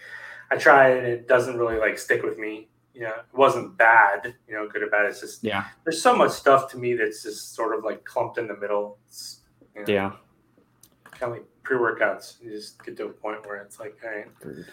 [0.51, 2.66] I try it and it doesn't really like stick with me.
[2.92, 4.35] You know, it wasn't bad.
[4.49, 5.07] You know, good or bad.
[5.07, 5.66] It's just Yeah.
[5.85, 8.99] there's so much stuff to me that's just sort of like clumped in the middle.
[9.07, 9.42] It's,
[9.77, 10.12] you know, Yeah.
[11.12, 12.42] kind of like pre workouts.
[12.42, 14.64] You just get to a point where it's like, all right, Agreed.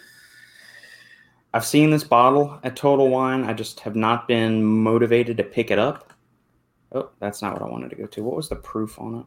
[1.54, 3.44] I've seen this bottle at Total Wine.
[3.44, 6.12] I just have not been motivated to pick it up.
[6.94, 8.24] Oh, that's not what I wanted to go to.
[8.24, 9.26] What was the proof on it?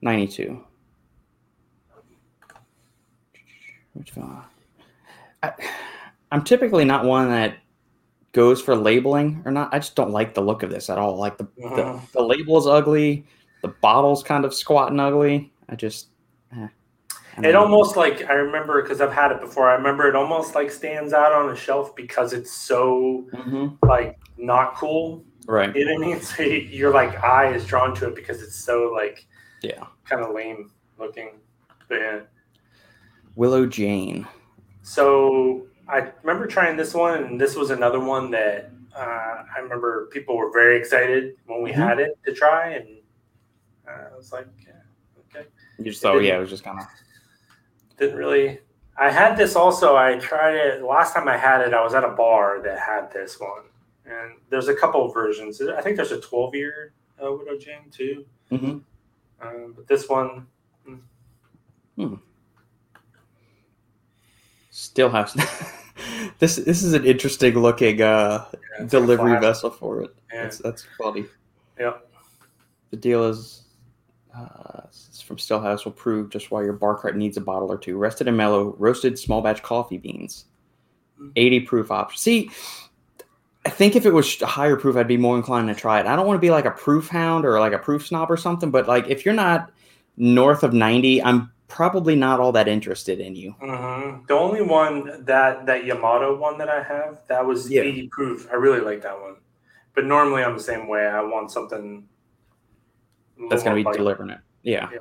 [0.00, 0.62] 92.
[3.94, 4.42] Which one?
[5.42, 5.52] I,
[6.30, 7.56] I'm typically not one that
[8.32, 9.72] goes for labeling or not.
[9.74, 11.16] I just don't like the look of this at all.
[11.18, 12.12] Like the, the, Mhm.
[12.12, 13.26] the label's ugly.
[13.60, 15.52] The bottle's kind of squat and ugly.
[15.68, 16.08] I just.
[16.56, 16.68] eh,
[17.38, 19.68] It almost like I remember because I've had it before.
[19.70, 23.78] I remember it almost like stands out on a shelf because it's so Mhm.
[23.82, 25.24] like not cool.
[25.46, 25.74] Right.
[25.74, 26.20] You know what I mean?
[26.22, 29.26] So your like eye is drawn to it because it's so like
[29.62, 29.86] Yeah.
[30.04, 31.40] kind of lame looking.
[31.88, 32.20] But yeah.
[33.34, 34.26] Widow Jane.
[34.82, 40.06] So I remember trying this one, and this was another one that uh, I remember
[40.12, 41.76] people were very excited when we Mhm.
[41.76, 42.98] had it to try, and
[43.88, 44.72] uh, I was like, yeah,
[45.18, 45.48] okay.
[45.78, 46.84] You just It thought, yeah, it was just kind of.
[47.98, 48.60] Didn't really.
[48.96, 49.96] I had this also.
[49.96, 51.74] I tried it last time I had it.
[51.74, 53.64] I was at a bar that had this one,
[54.04, 55.60] and there's a couple of versions.
[55.60, 58.24] I think there's a 12 year uh, Widow Jane too.
[58.50, 58.78] Mm-hmm.
[59.46, 60.46] Um, but this one,
[61.96, 62.14] hmm.
[64.70, 65.32] still has.
[66.38, 68.46] this this is an interesting looking uh,
[68.78, 70.14] yeah, delivery vessel for it.
[70.32, 70.42] Yeah.
[70.42, 71.24] That's that's funny.
[71.78, 72.08] Yep.
[72.90, 73.61] The deal is,
[74.36, 74.82] uh,
[75.24, 77.96] from Stillhouse will prove just why your bar cart needs a bottle or two.
[77.98, 80.46] Rested and mellow, roasted small batch coffee beans,
[81.20, 81.32] Mm.
[81.36, 82.18] eighty proof option.
[82.18, 82.50] See,
[83.64, 86.06] I think if it was higher proof, I'd be more inclined to try it.
[86.06, 88.36] I don't want to be like a proof hound or like a proof snob or
[88.36, 89.70] something, but like if you're not
[90.16, 93.52] north of ninety, I'm probably not all that interested in you.
[93.60, 97.82] hmm The only one that that Yamato one that I have that was Yeah.
[97.82, 98.48] 80 proof.
[98.50, 99.36] I really like that one.
[99.94, 101.06] But normally I'm the same way.
[101.06, 102.08] I want something
[103.50, 103.96] That's going to be bite.
[103.96, 104.38] delivering it.
[104.62, 104.88] Yeah.
[104.92, 104.98] Yeah.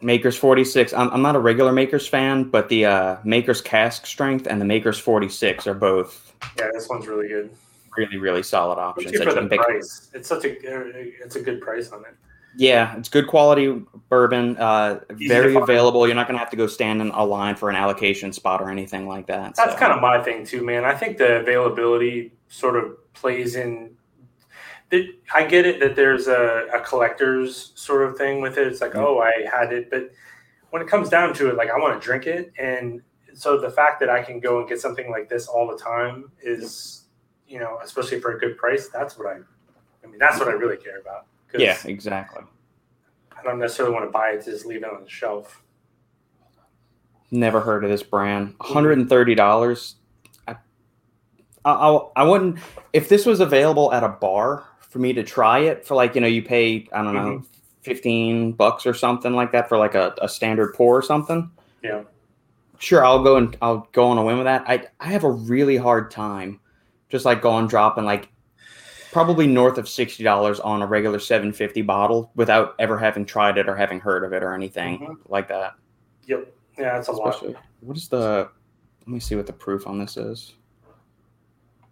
[0.00, 0.92] Makers 46.
[0.92, 4.64] I'm, I'm not a regular Makers fan, but the uh, Makers cask strength and the
[4.64, 7.50] Makers 46 are both Yeah, this one's really good.
[7.96, 9.16] really, really solid options.
[9.16, 10.10] For the price.
[10.14, 12.14] It's such a it's a good price on it.
[12.56, 16.06] Yeah, it's good quality bourbon, uh, very available.
[16.06, 18.60] You're not going to have to go stand in a line for an allocation spot
[18.60, 19.54] or anything like that.
[19.54, 19.78] That's so.
[19.78, 20.84] kind of my thing too, man.
[20.84, 23.96] I think the availability sort of plays in.
[24.90, 28.66] I get it that there's a, a collector's sort of thing with it.
[28.66, 29.04] It's like, Mhm.
[29.04, 30.10] oh, I had it, but
[30.70, 33.02] when it comes down to it, like I want to drink it, and
[33.34, 36.32] so the fact that I can go and get something like this all the time
[36.42, 37.04] is,
[37.46, 38.88] you know, especially for a good price.
[38.88, 39.38] That's what I.
[40.02, 41.26] I mean, that's what I really care about.
[41.54, 42.44] Yeah, exactly.
[43.38, 45.62] I don't necessarily want to buy it to just leave it on the shelf.
[47.30, 48.58] Never heard of this brand.
[48.58, 49.94] $130.
[50.46, 50.56] I,
[51.64, 52.58] I, I wouldn't,
[52.92, 56.20] if this was available at a bar for me to try it for like, you
[56.20, 57.42] know, you pay, I don't know,
[57.82, 61.50] 15 bucks or something like that for like a, a standard pour or something.
[61.82, 62.02] Yeah.
[62.78, 64.64] Sure, I'll go and I'll go on a whim with that.
[64.66, 66.60] I, I have a really hard time
[67.08, 68.28] just like going dropping like
[69.10, 73.74] probably north of $60 on a regular 750 bottle without ever having tried it or
[73.74, 75.16] having heard of it or anything Mhm.
[75.28, 75.74] like that.
[76.26, 76.52] Yep.
[76.78, 77.42] Yeah, that's a lot.
[77.80, 78.48] What is the?
[79.00, 80.54] Let me see what the proof on this is.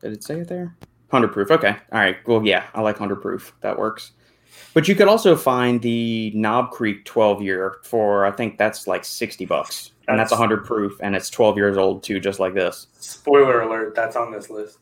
[0.03, 0.77] Did it say it there?
[1.11, 1.51] Hundred proof.
[1.51, 1.71] Okay.
[1.93, 2.17] All right.
[2.27, 3.55] Well, yeah, I like hundred proof.
[3.61, 4.13] That works.
[4.75, 9.05] But you could also find the Knob Creek 12 year for I think that's like
[9.05, 12.55] 60 bucks, and that's That's- 100 proof, and it's 12 years old too, just like
[12.55, 12.89] this.
[13.01, 14.79] Spoiler alert, that's on this list.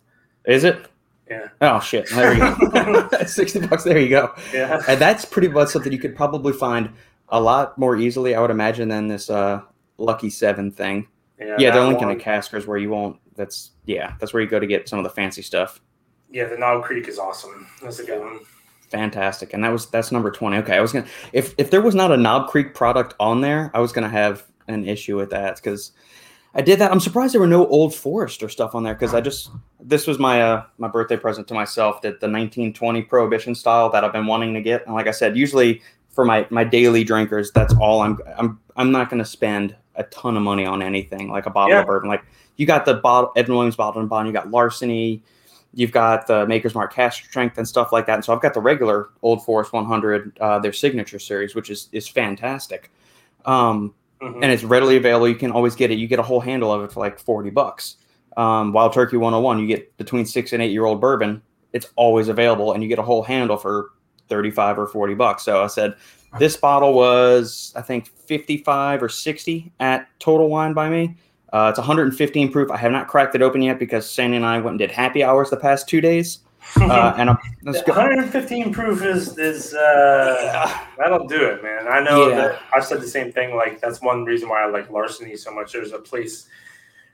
[0.47, 0.87] Is it?
[1.31, 1.49] Yeah.
[1.61, 2.09] Oh shit!
[2.11, 3.09] There you go.
[3.27, 3.85] 60 bucks.
[3.85, 4.35] There you go.
[4.53, 4.83] Yeah.
[4.89, 6.91] And that's pretty much something you could probably find
[7.31, 9.61] a lot more easily, I would imagine, than this uh,
[9.99, 11.07] Lucky Seven thing.
[11.39, 13.19] Yeah, Yeah, they're linking to Caskers where you won't.
[13.37, 15.81] That's yeah, that's where you go to get some of the fancy stuff.
[16.35, 17.67] Yeah, the Knob Creek is awesome.
[17.81, 18.41] That's a good one.
[18.91, 20.57] Fantastic, and that was that's number twenty.
[20.59, 23.71] Okay, I was gonna if if there was not a Knob Creek product on there,
[23.73, 25.93] I was gonna have an issue with that because
[26.55, 26.91] I did that.
[26.91, 30.19] I'm surprised there were no Old Forester stuff on there because I just this was
[30.19, 34.27] my uh my birthday present to myself that the 1920 Prohibition style that I've been
[34.27, 34.85] wanting to get.
[34.87, 38.91] And like I said, usually for my my daily drinkers, that's all I'm I'm I'm
[38.91, 41.81] not gonna spend a ton of money on anything like a bottle Yeah.
[41.83, 42.09] of bourbon.
[42.09, 42.25] Like
[42.57, 45.23] you got the bottle Evan Williams bottle and bond, you got Larceny,
[45.75, 48.15] you've got the Maker's Mark Cask Strength and stuff like that.
[48.15, 51.89] And so I've got the regular Old Forest 100, uh, their signature series, which is
[51.93, 52.91] is fantastic.
[53.45, 54.37] Um, Mhm.
[54.43, 55.29] and it's readily available.
[55.29, 55.99] You can always get it.
[55.99, 57.97] You get a whole handle of it for like 40 bucks.
[58.37, 61.43] Um, Wild Turkey 101, you get between six and eight year old bourbon.
[61.73, 63.91] It's always available, and you get a whole handle for
[64.29, 65.43] 35 or 40 bucks.
[65.45, 65.95] So I said,
[66.39, 71.17] this bottle was, I think, 55 or 60 at Total Wine by me.
[71.55, 72.69] Uh, it's 115 proof.
[72.69, 75.23] I have not cracked it open yet because Sandy and I went and did happy
[75.23, 76.41] hours the past two days.
[76.81, 77.93] Uh, and I'm, let's go.
[77.93, 81.87] 115 proof is is uh, that'll do it, man.
[81.87, 82.37] I know Yeah.
[82.37, 83.55] that I've said the same thing.
[83.55, 85.73] Like that's one reason why I like larceny so much.
[85.75, 86.49] There's a place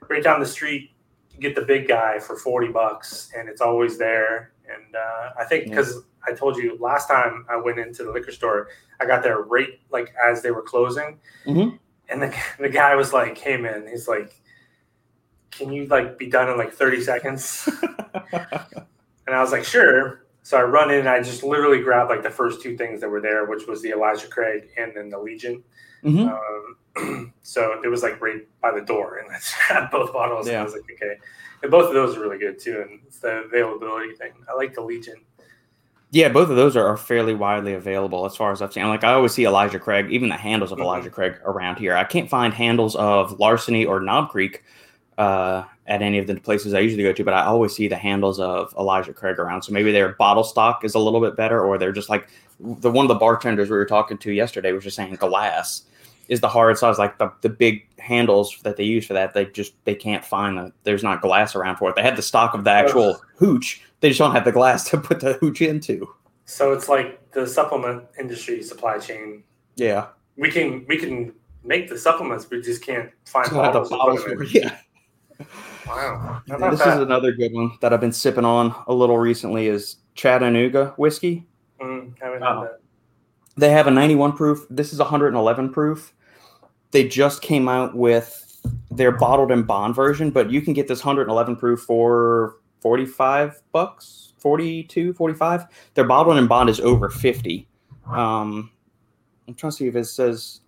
[0.09, 0.91] right down the street.
[1.33, 4.53] You get the big guy for 40 bucks, and it's always there.
[4.73, 5.71] And uh, I think Yeah.
[5.75, 8.69] because I told you last time I went into the liquor store,
[9.01, 11.77] I got there right like as they were closing, Mhm.
[12.11, 14.39] And the the guy was like, "Hey man," he's like,
[15.49, 17.67] "Can you like be done in like 30 seconds?"
[19.31, 20.25] And I was like, sure.
[20.43, 23.07] So I run in and I just literally grabbed like the first two things that
[23.09, 25.63] were there, which was the Elijah Craig and then the Legent.
[26.03, 26.37] Mhm.
[26.97, 30.47] Um, so it was like right by the door, and I just grabbed both bottles.
[30.47, 31.15] And I was like, okay.
[31.61, 32.81] And both of those are really good too.
[32.81, 34.33] And it's the availability thing.
[34.49, 35.19] I like the Legent.
[36.13, 38.85] Yeah, both of those are, are fairly widely available as far as I've seen.
[38.87, 40.81] Like I always see Elijah Craig, even the handles of Mhm.
[40.83, 41.95] Elijah Craig around here.
[41.95, 44.61] I can't find handles of Larceny or Knob Creek
[45.17, 47.95] uh, at any of the places I usually go to, but I always see the
[47.95, 49.61] handles of Elijah Craig around.
[49.61, 52.27] So maybe their bottle stock is a little bit better, or they're just like
[52.59, 55.83] the one of the bartenders we were talking to yesterday was just saying glass
[56.27, 59.33] is the hard size, like the, the big handles that they use for that.
[59.33, 61.95] They just they can't find the there's not glass around for it.
[61.95, 63.81] They have the stock of the actual hooch.
[64.01, 66.13] They just don't have the glass to put the hooch into.
[66.45, 69.43] So it's like the supplement industry supply chain.
[69.77, 71.33] Yeah, We can we can
[71.63, 73.89] make the supplements, we just can't find Don't the bottles.
[73.89, 74.37] to put bottles them in.
[74.37, 74.77] for yeah.
[75.87, 76.97] Wow, this that?
[76.97, 79.67] is another good one that I've been sipping on a little recently.
[79.67, 81.47] Is Chattanooga whiskey.
[81.81, 82.79] Mm, haven't had that.
[83.57, 84.65] They have a 91 proof.
[84.69, 86.13] This is 111 proof.
[86.91, 88.37] They just came out with
[88.91, 94.33] their bottled and bond version, but you can get this 111 proof for 45 bucks,
[94.39, 95.65] 42, 45.
[95.93, 97.67] Their bottled and bond is over 50.
[98.07, 98.71] Um,
[99.47, 100.61] I'm trying to see if it says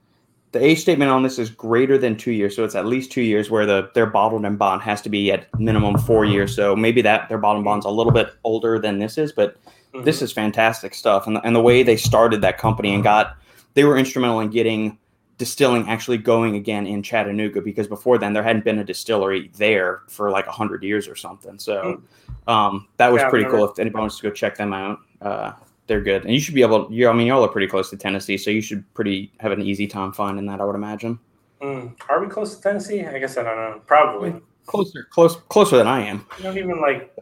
[0.52, 3.22] the age statement on this is greater than two years, so it's at least two
[3.22, 3.50] years.
[3.50, 6.56] Where the their bottled and bond has to be at minimum four years.
[6.56, 9.58] So maybe that their bottled and bond's a little bit older than this is, but
[9.94, 10.06] Mhm.
[10.06, 13.36] this is fantastic stuff and the, and the way they started that company and got
[13.76, 14.98] they were instrumental in getting
[15.38, 20.02] distilling actually going again in chattanooga because before then there hadn't been a distillery there
[20.08, 22.02] for like a 100 years or something so
[22.48, 25.54] um, that was Yeah, pretty cool if anybody wants to go check them out uh,
[25.88, 27.98] they're good and you should be able you i mean y'all are pretty close to
[27.98, 31.20] tennessee so you should pretty have an easy time finding that i would imagine
[31.62, 31.96] Mm.
[32.10, 33.06] Are we close to Tennessee?
[33.06, 33.82] I guess I don't know.
[33.86, 34.36] Probably.
[34.66, 37.14] closer close closer than i am I don't even like.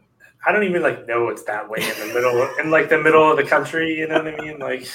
[0.48, 3.30] I don't even like know it's that way in the middle, in like the middle
[3.30, 3.96] of the country.
[4.00, 4.58] You know what I mean?
[4.58, 4.88] Like,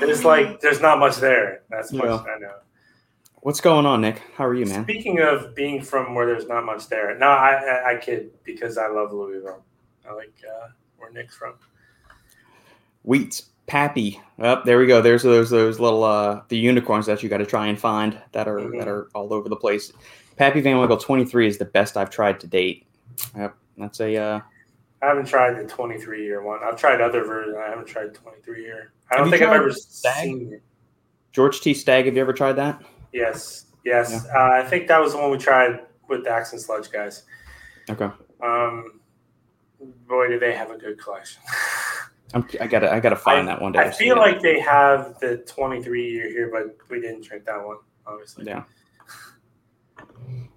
[0.00, 1.62] there's like there's not much there.
[1.70, 2.24] That's much Yeah.
[2.34, 2.54] I know.
[3.40, 6.64] what's going on nick how are you man Speaking of being from where there's not
[6.64, 9.64] much there, no, I I, I kid because I love Louisville.
[10.08, 11.54] I like uh, where Nick's from.
[13.06, 14.20] Wheats, Pappy.
[14.40, 15.00] Up there we go.
[15.00, 18.48] There's those those little uh the unicorns that you got to try and find that
[18.48, 18.78] are Mhm.
[18.78, 19.92] that are all over the place.
[20.36, 22.86] Pappy Van Winkle 23 is the best I've tried to date.
[23.36, 24.40] Yep, that's a uh,
[25.02, 26.60] I haven't tried the 23 year one.
[26.62, 27.56] I've tried other versions.
[27.56, 28.92] I haven't tried 23 year.
[29.10, 30.24] I don't think I've ever Stagg?
[30.24, 30.62] seen it.
[31.32, 31.74] George T.
[31.74, 32.06] Stagg.
[32.06, 32.82] Have you ever tried that?
[33.12, 34.26] Yes, yes.
[34.26, 37.24] Uh, I think that was the one we tried with the Axe and Sledge guys.
[37.90, 38.08] Okay,
[38.40, 39.00] Um,
[40.06, 41.42] boy, do they have a good collection.
[42.34, 43.80] I'm, I gotta I gotta find that one day.
[43.80, 47.76] I feel like they have the 23 year here, but we didn't drink that one,
[48.06, 48.46] obviously.
[48.46, 48.62] yeah.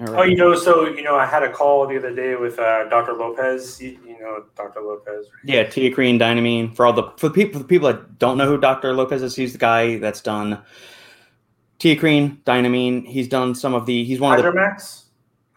[0.00, 2.58] All Oh, you know, so you know, I had a call the other day with
[2.58, 3.14] uh, Dr.
[3.14, 3.80] Lopez.
[3.80, 4.80] You, you know, Dr.
[4.82, 5.26] Lopez.
[5.26, 5.44] right?
[5.44, 6.74] Yeah, teacrine, dynamine.
[6.76, 8.92] For all the for the people for the people that don't know who Dr.
[8.92, 10.62] Lopez is, he's the guy that's done
[11.78, 13.06] teacrine, dynamine.
[13.06, 14.04] He's done some of the.
[14.04, 15.04] He's one of the Hydromax.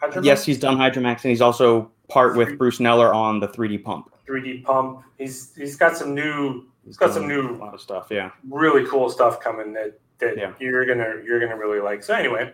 [0.01, 0.23] Hydromax?
[0.23, 4.13] Yes, he's done Hydromax, and he's also part with Bruce Kneller on the 3D pump.
[4.27, 5.03] 3D pump.
[5.17, 8.07] He's he's got some new, He's got some new- a lot of stuff.
[8.09, 10.53] Yeah, really cool stuff coming that that Yeah.
[10.59, 12.03] you're gonna you're gonna really like.
[12.03, 12.53] So anyway,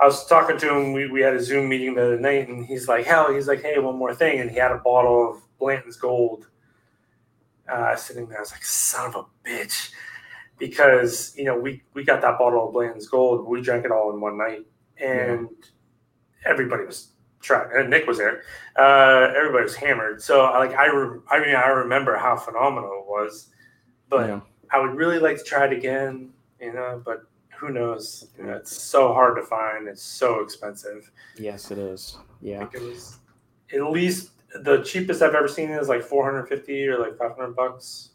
[0.00, 0.92] I was talking to him.
[0.92, 3.62] We, we had a Zoom meeting the other night, and he's like, "Hell," he's like,
[3.62, 6.46] "Hey, one more thing," and he had a bottle of Blanton's Gold
[7.70, 8.38] uh, sitting there.
[8.38, 9.92] I was like, "Son of a bitch,"
[10.58, 13.46] because you know we we got that bottle of Blanton's Gold.
[13.46, 14.66] We drank it all in one night,
[14.98, 15.48] and
[16.46, 17.08] everybody was
[17.40, 17.70] trying.
[17.74, 18.42] And Nick was there.
[18.76, 20.22] Uh, everybody was hammered.
[20.22, 23.48] So like I re- I mean I remember how phenomenal it was,
[24.08, 24.28] but.
[24.28, 24.40] yeah.
[24.72, 26.30] I would really like to try it again,
[26.60, 27.24] you know, but
[27.60, 28.28] who knows?
[28.38, 29.86] You know, it's so hard to find.
[29.86, 31.10] It's so expensive.
[31.36, 32.16] yes, it is.
[32.40, 33.18] Yeah, think it was
[33.74, 34.30] at least
[34.62, 38.10] the cheapest I've ever seen is like 450 or like 500 bucks.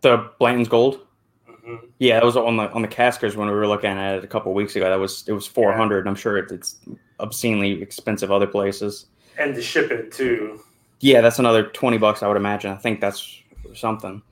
[0.00, 1.06] the Blanton's Gold.
[1.46, 4.24] hmm Yeah, that was on the on the caskers when we were looking at it
[4.24, 4.88] a couple weeks ago.
[4.88, 6.08] That was it was 400.
[6.08, 6.76] I'm sure it, it's
[7.20, 9.06] obscenely expensive other places.
[9.38, 10.60] And to ship it too.
[11.00, 12.70] Yeah, that's another 20 bucks, I would imagine.
[12.72, 13.42] I think that's
[13.74, 14.22] something.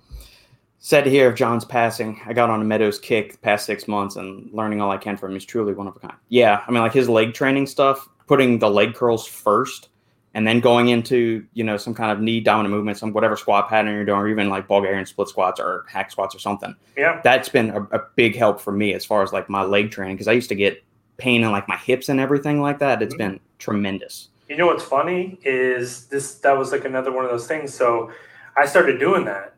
[0.85, 2.21] Sad to hear of John's passing.
[2.27, 5.17] I got on a Meadows kick the past six months and learning all I can
[5.17, 5.37] from him.
[5.37, 6.13] He's truly one of a kind.
[6.29, 9.89] Yeah, I mean, like his leg training stuff, putting the leg curls first
[10.35, 13.71] and then going into, you know, some kind of knee dominant movement, some whatever squat
[13.71, 16.77] pattern you're doing, or even like Bulgarian split squats or hack squats or something.
[16.99, 17.19] Yeah.
[17.25, 20.17] That's been a, a big help for me as far as like my leg training
[20.17, 20.85] because I used to get
[21.17, 23.01] pain in like my hips and everything like that.
[23.01, 23.19] It's Mhm.
[23.19, 24.29] been tremendous.
[24.51, 27.73] You know what's funny is this that was like another one of those things.
[27.73, 28.11] So
[28.55, 29.54] I started doing that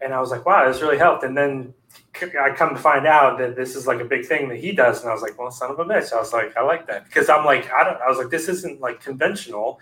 [0.00, 1.24] and I was like, wow, this really helped.
[1.24, 1.74] And then
[2.40, 5.00] I come to find out that this is like a big thing that he does.
[5.00, 6.12] And I was like, well, son of a bitch.
[6.12, 8.48] I was like, I like that because I'm like, I don't, I was like, this
[8.48, 9.80] isn't like conventional.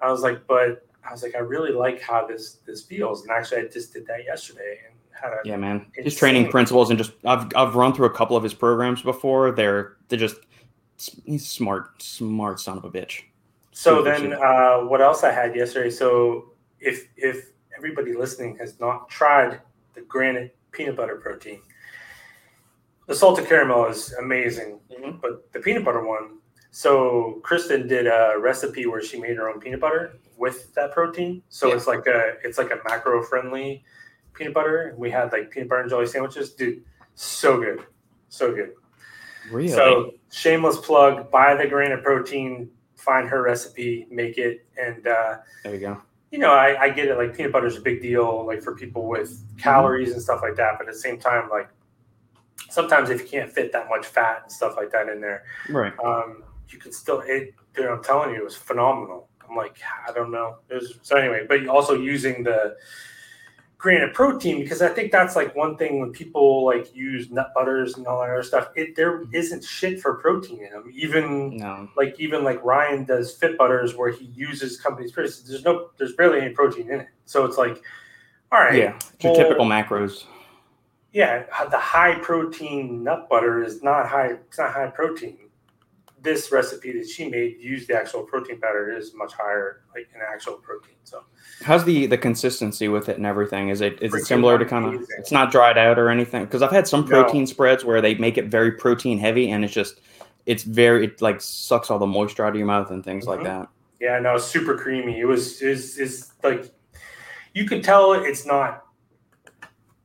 [0.00, 3.22] I was like, but I was like, I really like how this, this feels.
[3.22, 5.86] And actually I just did that yesterday and had a, Yeah, man.
[5.94, 9.52] His training principles and just I've I've run through a couple of his programs before.
[9.52, 10.36] They're they're just
[11.24, 13.22] he's smart, smart son of a bitch.
[13.72, 15.90] So Super then, uh, what else I had yesterday?
[15.90, 17.50] So if if
[17.80, 19.58] everybody listening has not tried
[19.94, 21.62] the Granite peanut butter protein,
[23.06, 25.18] the salted caramel is amazing, Mhm.
[25.22, 26.40] but the peanut butter one.
[26.72, 31.42] So Kristen did a recipe where she made her own peanut butter with that protein.
[31.48, 31.76] So Yeah.
[31.76, 33.82] it's like a it's like a macro friendly
[34.34, 34.76] peanut butter.
[34.88, 36.52] And we had like peanut butter and jelly sandwiches.
[36.52, 37.82] Dude, so good,
[38.28, 38.74] so good.
[39.50, 39.68] Really?
[39.68, 45.74] So shameless plug: buy the Granite Protein, find her recipe, make it, and uh, there
[45.74, 46.02] you go.
[46.30, 47.16] You know, I, I get it.
[47.16, 50.56] Like peanut butter is a big deal, like for people with calories and stuff like
[50.56, 50.74] that.
[50.78, 51.68] But at the same time, like
[52.68, 55.92] sometimes if you can't fit that much fat and stuff like that in there, Right.
[56.04, 57.20] um, you can still.
[57.26, 59.28] It, dude, I'm telling you, it was phenomenal.
[59.48, 59.78] I'm like,
[60.08, 60.58] I don't know.
[60.68, 62.76] It was, so anyway, but also using the
[63.80, 67.96] granite protein because I think that's like one thing when people like use nut butters
[67.96, 68.68] and all that other stuff.
[68.76, 69.34] It there mm-hmm.
[69.34, 70.92] isn't shit for protein in them.
[70.94, 71.88] Even No.
[71.96, 75.40] like even like Ryan does fit butters where he uses company's products.
[75.40, 77.08] There's no there's barely any protein in it.
[77.24, 77.82] So it's like,
[78.52, 78.98] all right, Yeah.
[79.20, 80.24] Your well, typical macros.
[81.14, 84.32] yeah, the high protein nut butter is not high.
[84.32, 85.38] It's not high protein.
[86.22, 88.92] This recipe that she made used the actual protein powder.
[88.92, 90.96] It is much higher, like in actual protein.
[91.04, 91.24] So
[91.62, 93.70] How's the the consistency with it and everything?
[93.70, 95.06] Is it is it similar to kind of?
[95.18, 97.06] It's not dried out or anything because I've had some No.
[97.06, 100.00] protein spreads where they make it very protein heavy and it's just
[100.46, 103.28] it's very it like sucks all the moisture out of your mouth and things Mhm.
[103.28, 103.68] like that.
[104.00, 105.20] yeah, no, super creamy.
[105.20, 106.70] It was is is like
[107.54, 108.84] you could tell it's not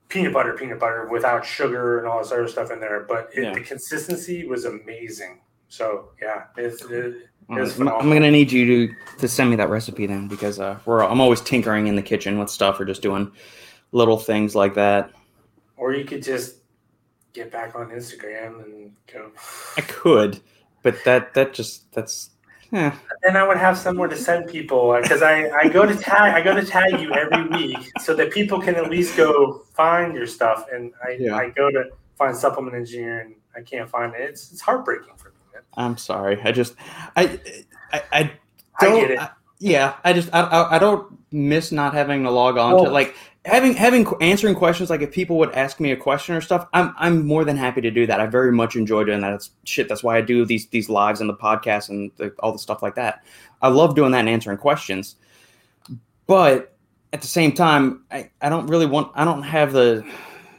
[0.07, 3.01] peanut butter, peanut butter without sugar and all this other stuff in there.
[3.01, 3.53] But it, Yeah.
[3.53, 5.41] the consistency was amazing.
[5.69, 9.69] So yeah, it's it, It's I'm, I'm gonna need you to to send me that
[9.69, 13.01] recipe then because uh, we're I'm always tinkering in the kitchen with stuff or just
[13.01, 13.31] doing
[13.91, 15.11] little things like that.
[15.77, 16.57] or you could just
[17.33, 19.31] get back on Instagram and go.
[19.77, 20.39] I could,
[20.83, 22.29] but that that just that's
[22.71, 22.91] eh.
[23.23, 26.41] then I would have somewhere to send people because I, I go to tag I
[26.41, 30.27] go to tag you every week so that people can at least go find your
[30.27, 31.35] stuff and I, Yeah.
[31.35, 34.21] I go to find supplement engineer and I can't find it.
[34.21, 35.34] It's it's heartbreaking for me.
[35.77, 36.41] I'm sorry.
[36.43, 36.75] I just
[37.15, 37.39] I
[37.91, 38.31] I, I
[38.79, 38.99] don't.
[38.99, 39.19] get it.
[39.19, 42.89] I- yeah, I just I, I, I don't miss not having to log on to
[42.91, 43.15] like
[43.45, 44.89] having having answering questions.
[44.89, 47.79] Like if people would ask me a question or stuff, I'm I'm more than happy
[47.81, 48.19] to do that.
[48.19, 49.31] I very much enjoy doing that.
[49.31, 49.87] That's shit.
[49.87, 52.83] That's why I do these these lives and the podcast and the, all the stuff
[52.83, 53.23] like that.
[53.61, 55.15] I love doing that and answering questions.
[56.27, 56.75] But
[57.13, 59.11] at the same time, I, I don't really want.
[59.15, 60.05] I don't have the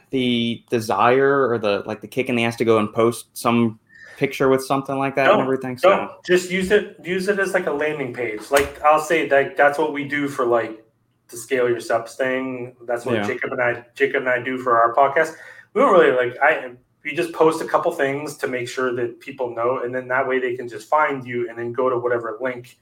[0.09, 3.79] the desire or the like the kick in the ass to go and post some
[4.17, 5.77] picture with something like that and everything.
[5.77, 8.51] So Don't just use it use it as like a landing page.
[8.51, 10.83] Like I'll say that that's what we do for like
[11.29, 12.75] the scale your steps thing.
[12.85, 13.27] That's what Yeah.
[13.27, 15.35] Jacob and I Jacob and I do for our podcast.
[15.73, 16.71] We don't really like I
[17.03, 20.27] we just post a couple things to make sure that people know and then that
[20.27, 22.77] way they can just find you and then go to whatever link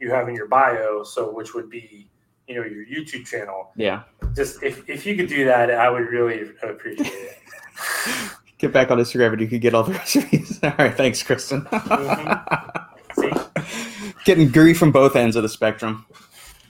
[0.00, 1.04] you have in your bio.
[1.04, 2.10] So which would be,
[2.48, 3.72] you know, your YouTube channel.
[3.76, 4.02] yeah.
[4.34, 7.38] Just if, if you could do that, I would really appreciate it.
[8.60, 10.60] Get back on Instagram and you could get all the recipes.
[10.62, 11.66] All right, thanks, Kristen.
[13.16, 13.30] See?
[14.24, 16.04] Getting grief from both ends of the spectrum.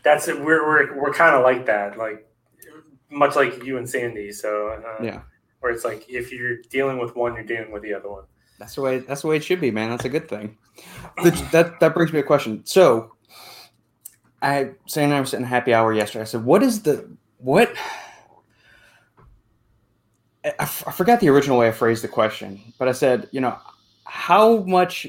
[0.04, 0.40] that's it.
[0.40, 2.26] We're we're we're kind of like that, like
[3.10, 4.30] much like you and Sandy.
[4.32, 5.22] So uh, Yeah,
[5.58, 8.24] where it's like if you're dealing with one, you're dealing with the other one.
[8.60, 8.98] that's the way.
[9.00, 9.90] That's the way it should be, man.
[9.90, 10.56] That's a good thing.
[11.24, 12.64] That that, that brings me a question.
[12.66, 13.12] So,
[14.40, 16.22] I Sandy and I were sitting happy hour yesterday.
[16.22, 17.74] I said, "What is the what?"
[20.44, 23.28] I, I f- I forgot the original way I phrased the question, but I said,
[23.32, 23.56] "You know,
[24.04, 25.08] how much."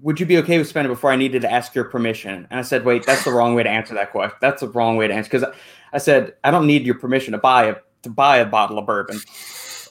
[0.00, 2.46] Would you be okay with spending before I needed to ask your permission?
[2.50, 4.38] And I said, wait, that's the wrong way to answer that question.
[4.40, 5.48] That's the wrong way to answer because
[5.92, 8.86] I said I don't need your permission to buy a to buy a bottle of
[8.86, 9.16] bourbon.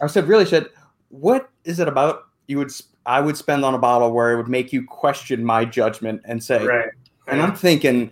[0.01, 0.67] I said, really, I said,
[1.09, 2.71] what is it about you would
[3.05, 6.43] I would spend on a bottle where it would make you question my judgment and
[6.43, 6.89] say, Right.
[7.27, 8.11] and I'm thinking,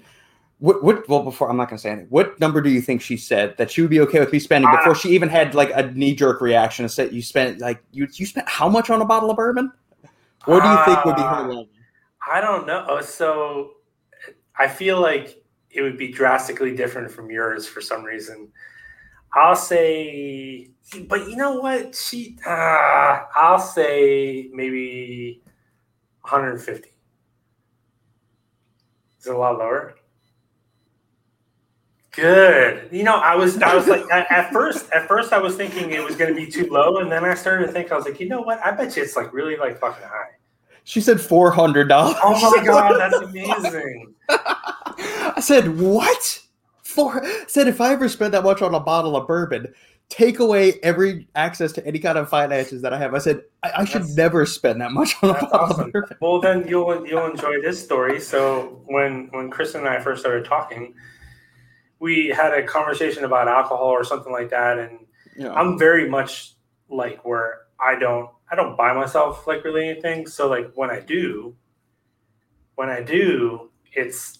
[0.65, 1.07] what what?
[1.07, 2.07] Well, before I'm not going to say anything.
[2.09, 4.69] What number do you think she said that she would be okay with me spending
[4.71, 4.77] Ah.
[4.77, 8.07] before she even had like a knee jerk reaction and said you spent like you
[8.13, 9.71] you spent how much on a bottle of bourbon?
[10.45, 11.41] What do you think would be her Ah.
[11.47, 11.69] level?
[12.27, 12.83] I don't know.
[12.89, 13.73] Oh, So
[14.57, 18.51] I feel like it would be drastically different from yours for some reason.
[19.33, 20.69] I'll say,
[21.07, 21.93] but you know what?
[21.93, 25.43] She, uh, I'll say maybe
[26.21, 26.89] 150.
[29.19, 29.95] Is it a lot lower?
[32.15, 32.89] Good.
[32.91, 35.91] You know, I was, I was like, at, at first, at first, I was thinking
[35.91, 38.05] it was going to be too low, and then I started to think, I was
[38.05, 38.59] like, you know what?
[38.65, 40.29] I bet you it's like really like fucking high.
[40.85, 42.15] She said four hundred dollars.
[42.23, 44.13] Oh my god, that's amazing.
[44.29, 46.41] I said, "What?"
[46.83, 49.73] For said if I ever spend that much on a bottle of bourbon,
[50.09, 53.15] take away every access to any kind of finances that I have.
[53.15, 55.85] I said I, I should That's- never spend that much on a bottle awesome.
[55.87, 56.17] of bourbon.
[56.21, 58.21] Well, then you'll you'll enjoy this story.
[58.21, 60.93] So when when Chris and I first started talking,
[62.05, 64.93] we had a conversation about alcohol or something like that, and
[65.35, 65.53] Yeah.
[65.59, 66.53] I'm very much
[67.01, 67.49] like where
[67.79, 70.27] I don't I don't buy myself like really anything.
[70.27, 71.55] So like when I do,
[72.75, 74.39] when I do, it's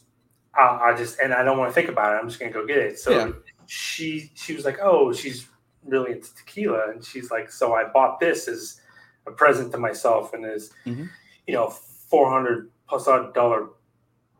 [0.53, 2.18] I, I just and I don't want to think about it.
[2.20, 2.99] I'm just gonna go get it.
[2.99, 3.32] So Yeah.
[3.66, 5.47] she she was like, oh, she's
[5.84, 8.80] really into tequila, and she's like, so I bought this as
[9.28, 11.09] a present to myself, and is Mhm.
[11.47, 11.68] you know
[12.11, 13.70] four hundred plus odd dollar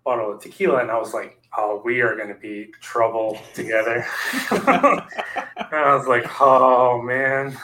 [0.06, 4.06] bottle of tequila, and I was like, oh, we are going to be trouble together.
[4.52, 5.04] and
[5.72, 7.58] I was like, oh man.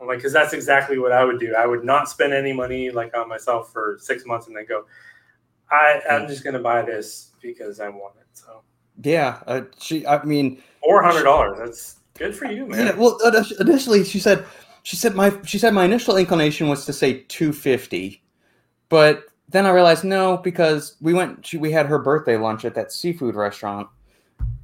[0.00, 1.54] I'm like, because that's exactly what I would do.
[1.56, 4.84] I would not spend any money like on myself for six months and then go,
[5.70, 8.26] I, I'm just gonna buy this because I want it.
[8.32, 8.62] So
[9.02, 10.06] Yeah, uh, she.
[10.06, 11.58] I mean, four hundred dollars.
[11.58, 12.86] That's good for you, man.
[12.86, 12.94] yeah.
[12.94, 13.18] Well,
[13.60, 14.44] initially she said,
[14.84, 18.22] she said my, she said my initial inclination was to say two fifty,
[18.88, 21.46] but then I realized no because we went.
[21.46, 23.88] She, we had her birthday lunch at that seafood restaurant,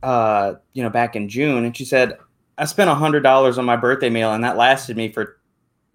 [0.03, 2.19] uh, you know, back in June, and she said
[2.59, 5.39] I spent a hundred dollars on my birthday meal, and that lasted me for.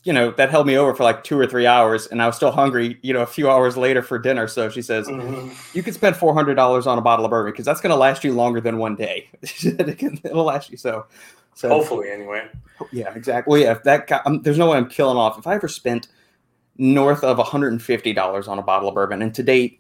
[0.06, 2.38] You know that held me over for like two or three hours, and I was
[2.38, 2.98] still hungry.
[3.02, 4.48] You know, a few hours later for dinner.
[4.48, 5.54] So she says, Mhm.
[5.76, 7.98] you could spend four hundred dollars on a bottle of bourbon because that's going to
[7.98, 9.28] last you longer than one day.
[9.44, 11.06] It'll last you so.
[11.54, 12.48] So Hopefully, anyway.
[12.94, 13.52] yeah, exactly.
[13.52, 15.38] Well, yeah, if that guy, um, there's no way I'm killing off.
[15.38, 16.08] If I ever spent
[16.80, 19.80] north of one hundred and fifty dollars on a bottle of bourbon, and to date,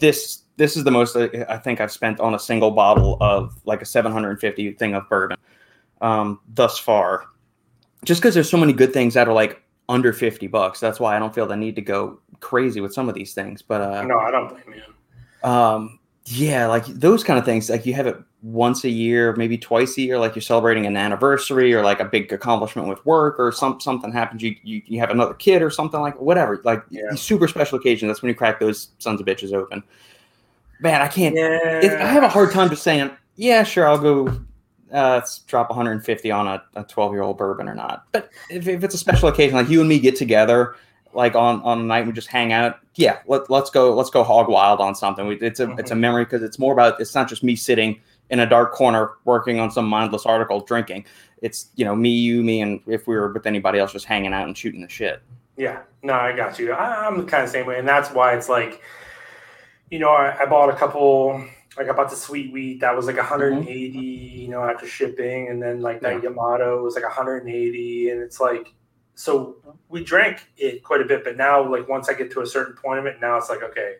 [0.00, 3.82] this this is the most I think I've spent on a single bottle of like
[3.82, 5.36] a seven hundred and fifty thing of bourbon
[6.00, 7.26] um, thus far.
[8.04, 11.14] Just because there's so many good things that are like under fifty bucks, that's why
[11.14, 13.62] I don't feel the need to go crazy with some of these things.
[13.62, 14.80] But uh, No, I don't blame
[15.44, 15.48] you.
[15.48, 17.68] um, yeah, like those kind of things.
[17.68, 20.98] Like you have it once a year, maybe twice a year, like you're celebrating an
[20.98, 24.42] anniversary or like a big accomplishment with work or some something happens.
[24.42, 26.60] You you, you have another kid or something like whatever.
[26.62, 27.14] Like Yeah.
[27.14, 28.06] super special occasion.
[28.06, 29.82] That's when you crack those sons of bitches open.
[30.80, 31.34] Man, I can't.
[31.34, 34.40] Yeah, It, I have a hard time just saying, yeah, sure, I'll go.
[34.92, 38.04] Uh, drop 150 on a, a 12 year old bourbon or not.
[38.12, 40.76] But if, if it's a special occasion, like you and me get together,
[41.14, 44.22] like on on a night we just hang out, yeah, let, let's go let's go
[44.22, 45.26] hog wild on something.
[45.26, 48.00] We, it's a it's a memory because it's more about it's not just me sitting
[48.30, 51.06] in a dark corner working on some mindless article drinking.
[51.42, 54.32] It's you know me, you, me, and if we were with anybody else, just hanging
[54.32, 55.22] out and shooting the shit.
[55.56, 56.72] Yeah, no, I got you.
[56.72, 58.80] I, I'm the kind of the same way, and that's why it's like,
[59.90, 61.44] you know, I, I bought a couple.
[61.76, 64.40] Like I bought the sweet wheat that was like 180, mm-hmm.
[64.40, 68.72] you know, after shipping, and then like that Yamato was like 180, and it's like,
[69.16, 69.56] so
[69.88, 72.74] we drank it quite a bit, but now like once I get to a certain
[72.74, 73.96] point of it, now it's like okay,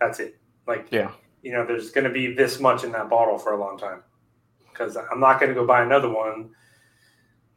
[0.00, 0.38] that's it.
[0.66, 1.10] Like Yeah.
[1.42, 4.02] You know, there's going to be this much in that bottle for a long time
[4.70, 6.50] because I'm not going to go buy another one,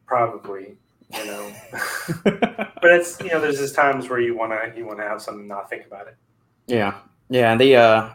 [0.06, 0.78] probably.
[1.16, 1.54] You know,
[2.24, 5.22] but it's you know, there's just times where you want to you want to have
[5.22, 6.18] something and not think about it.
[6.66, 6.96] Yeah,
[7.30, 7.52] yeah.
[7.52, 8.10] And the uh,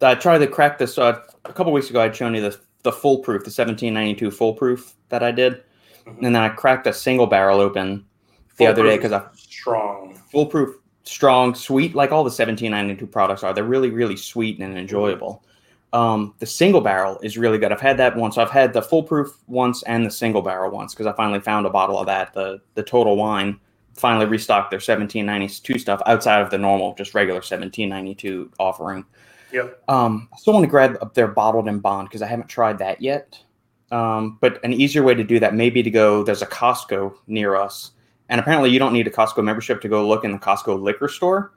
[0.00, 2.00] I tried to crack this uh, a couple weeks ago.
[2.00, 5.62] I'd shown you the the foolproof, the 1792 foolproof that I did,
[6.06, 6.16] Mhm.
[6.24, 8.04] and then I cracked a single barrel open
[8.56, 10.18] the other day because I strong.
[10.32, 13.52] foolproof, strong, sweet, like all the 1792 products are.
[13.52, 15.44] They're really, really sweet and enjoyable.
[15.92, 17.70] Um, the single barrel is really good.
[17.70, 18.38] I've had that once.
[18.38, 21.70] I've had the foolproof once and the single barrel once because I finally found a
[21.70, 22.32] bottle of that.
[22.32, 23.60] The the Total Wine
[23.94, 29.04] finally restocked their 1792 stuff outside of the normal, just regular 1792 offering.
[29.52, 29.82] Yep.
[29.88, 32.78] Um, I still want to grab up their bottled in bond because I haven't tried
[32.78, 33.38] that yet.
[33.90, 36.22] Um, but an easier way to do that may be to go.
[36.22, 37.90] There's a Costco near us,
[38.32, 41.06] and apparently you don't need a Costco membership to go look in the Costco liquor
[41.06, 41.52] store.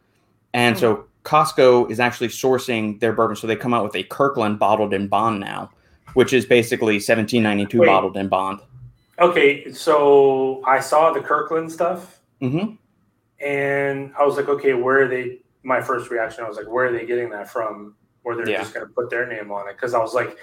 [0.53, 4.59] And so Costco is actually sourcing their bourbon, so they come out with a Kirkland
[4.59, 5.71] bottled in bond now,
[6.15, 7.87] which is basically 1792 Wait.
[7.87, 8.59] bottled in bond.
[9.19, 12.73] Okay, so I saw the Kirkland stuff, hmm
[13.39, 15.39] and I was like, okay, where are they?
[15.63, 17.95] My first reaction, I was like, where are they getting that from?
[18.23, 18.59] Where they're Yeah.
[18.59, 19.75] just going to put their name on it?
[19.77, 20.37] Because I was like,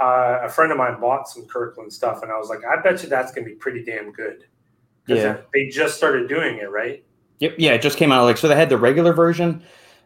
[0.00, 3.02] uh, a friend of mine bought some Kirkland stuff, and I was like, I bet
[3.04, 4.44] you that's going to be pretty damn good.
[5.06, 5.36] 'Cause Yeah.
[5.52, 7.02] they just started doing it, right?
[7.38, 7.54] Yep.
[7.58, 8.24] Yeah, it just came out.
[8.24, 9.62] Like so, they had the regular version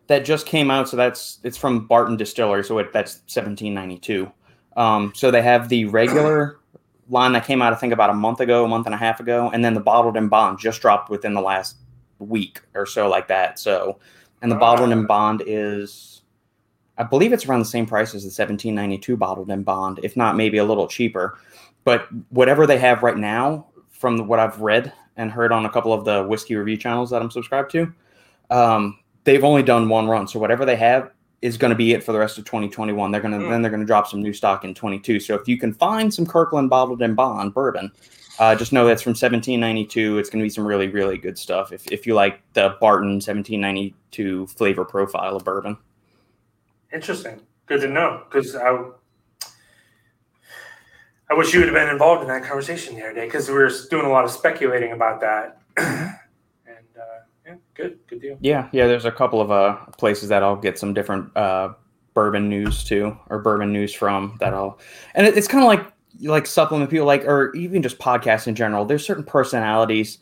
[0.09, 0.89] that just came out.
[0.89, 2.65] So that's it's from Barton Distillery.
[2.65, 4.31] So it, that's 1792.
[4.77, 6.59] Um, so they have the regular
[7.09, 9.21] line that came out, I think, about a month ago, a month and a half
[9.21, 11.77] ago, and then the bottled in bond just dropped within the last
[12.19, 13.59] week or so, like that.
[13.59, 13.99] So,
[14.43, 16.23] and the bottled in bond is,
[16.99, 20.37] I believe, it's around the same price as the 1792 bottled in bond, if not
[20.37, 21.39] maybe a little cheaper.
[21.85, 23.67] But whatever they have right now,
[24.01, 27.21] from what I've read and heard on a couple of the whiskey review channels that
[27.21, 27.93] I'm subscribed to,
[28.49, 30.27] um, they've only done one run.
[30.27, 31.11] So whatever they have
[31.43, 33.11] is going to be it for the rest of 2021.
[33.11, 33.51] They're going to Hmm.
[33.51, 35.21] then they're going to drop some new stock in 22.
[35.21, 37.93] So if you can find some Kirkland bottled in bond bourbon,
[38.39, 40.19] uh, just know that's from 1792.
[40.19, 41.71] It's going to be some really really good stuff.
[41.71, 45.77] If if you like the Barton 1792 flavor profile of bourbon.
[46.93, 47.41] Interesting.
[47.67, 48.23] Good to know.
[48.29, 48.83] Because I,
[51.31, 53.55] I wish you would have been involved in that conversation the other day because we
[53.55, 55.61] were doing a lot of speculating about that.
[55.77, 58.37] and uh, yeah, good, good deal.
[58.41, 58.89] Yeah, yeah.
[58.89, 61.75] There's a couple of uh, places that I'll get some different uh,
[62.15, 64.81] bourbon news to or bourbon news from that I'll,
[65.15, 68.57] and it, it's kind of like like supplement people like, or even just podcasts in
[68.57, 68.85] general.
[68.85, 70.19] There's certain personalities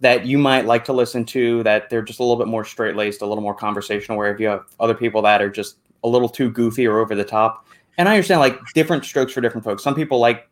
[0.00, 2.96] that you might like to listen to that they're just a little bit more straight
[2.96, 4.18] laced, a little more conversational.
[4.18, 7.14] Where if you have other people that are just a little too goofy or over
[7.14, 9.82] the top, and I understand like different strokes for different folks.
[9.82, 10.49] Some people like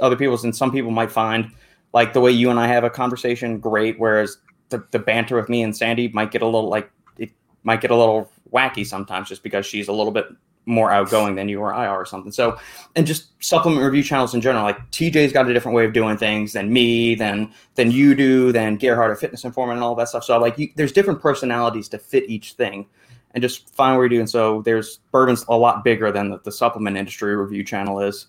[0.00, 1.50] other people's, and some people might find
[1.92, 5.48] like the way you and I have a conversation great, whereas the, the banter with
[5.48, 7.30] me and Sandy might get a little like it
[7.62, 10.26] might get a little wacky sometimes just because she's a little bit
[10.68, 12.30] more outgoing than you or I are or something.
[12.30, 12.58] So,
[12.94, 16.18] and just supplement review channels in general, like TJ's got a different way of doing
[16.18, 20.08] things than me, than than you do, than Gerhard, a fitness informant, and all that
[20.08, 20.24] stuff.
[20.24, 22.86] So, like, you, there's different personalities to fit each thing,
[23.32, 24.26] and just find what you're doing.
[24.26, 28.26] So, there's bourbon's a lot bigger than the, the supplement industry review channel is.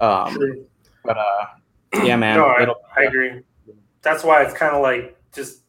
[0.00, 0.66] Um,
[1.04, 1.46] but uh,
[2.04, 3.42] yeah, man, no, I, I agree.
[4.02, 5.62] That's why it's kind of like just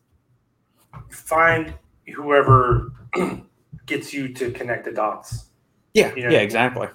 [1.09, 1.73] find
[2.13, 2.93] whoever
[3.85, 5.45] gets you to connect the dots.
[5.93, 6.29] Yeah, you know?
[6.29, 6.87] yeah, exactly.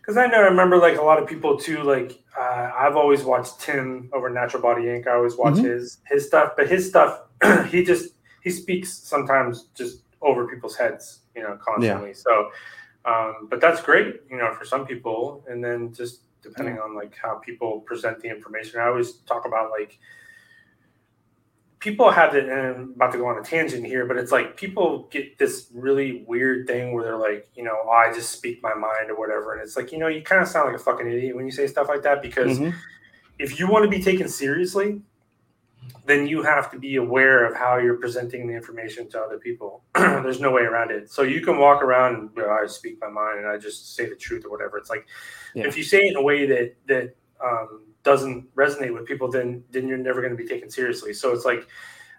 [0.00, 1.82] Because I know I remember like a lot of people too.
[1.82, 5.06] Like uh, I've always watched Tim over Natural Body Inc.
[5.06, 5.66] I always watch mm-hmm.
[5.66, 7.22] his his stuff, but his stuff
[7.68, 12.10] he just he speaks sometimes just over people's heads, you know, constantly.
[12.10, 12.14] Yeah.
[12.14, 12.50] So,
[13.04, 15.44] um, but that's great, you know, for some people.
[15.48, 19.70] And then just depending on like how people present the information, I always talk about
[19.70, 19.98] like
[21.82, 24.56] people have it, and I'm about to go on a tangent here, but it's like
[24.56, 28.62] people get this really weird thing where they're like, you know, oh, I just speak
[28.62, 29.54] my mind or whatever.
[29.54, 31.50] And it's like, you know, you kind of sound like a fucking idiot when you
[31.50, 32.76] say stuff like that because mm-hmm.
[33.40, 35.00] if you want to be taken seriously,
[36.04, 39.84] then you have to be aware of how you're presenting the information to other people.
[39.94, 41.10] There's no way around it.
[41.10, 43.94] So you can walk around and you know, I speak my mind and I just
[43.94, 44.78] say the truth or whatever.
[44.78, 45.06] It's like
[45.54, 45.66] yeah.
[45.66, 49.62] if you say it in a way that that um, doesn't resonate with people, then
[49.70, 51.12] then you're never going to be taken seriously.
[51.12, 51.68] So it's like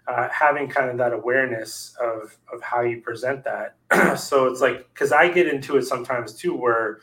[0.06, 3.76] uh, having kind of that awareness of of how you present that.
[4.18, 7.00] so it's like because I get into it sometimes too, where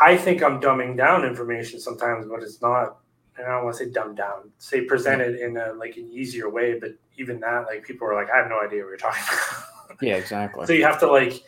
[0.00, 2.98] I think I'm dumbing down information sometimes, but it's not.
[3.46, 4.50] I don't want to say dumb down.
[4.58, 4.86] Say mm-hmm.
[4.86, 8.30] presented it in a like an easier way, but even that, like people are like,
[8.30, 9.22] I have no idea what you're talking
[9.86, 10.02] about.
[10.02, 10.66] Yeah, exactly.
[10.66, 11.42] so you have to like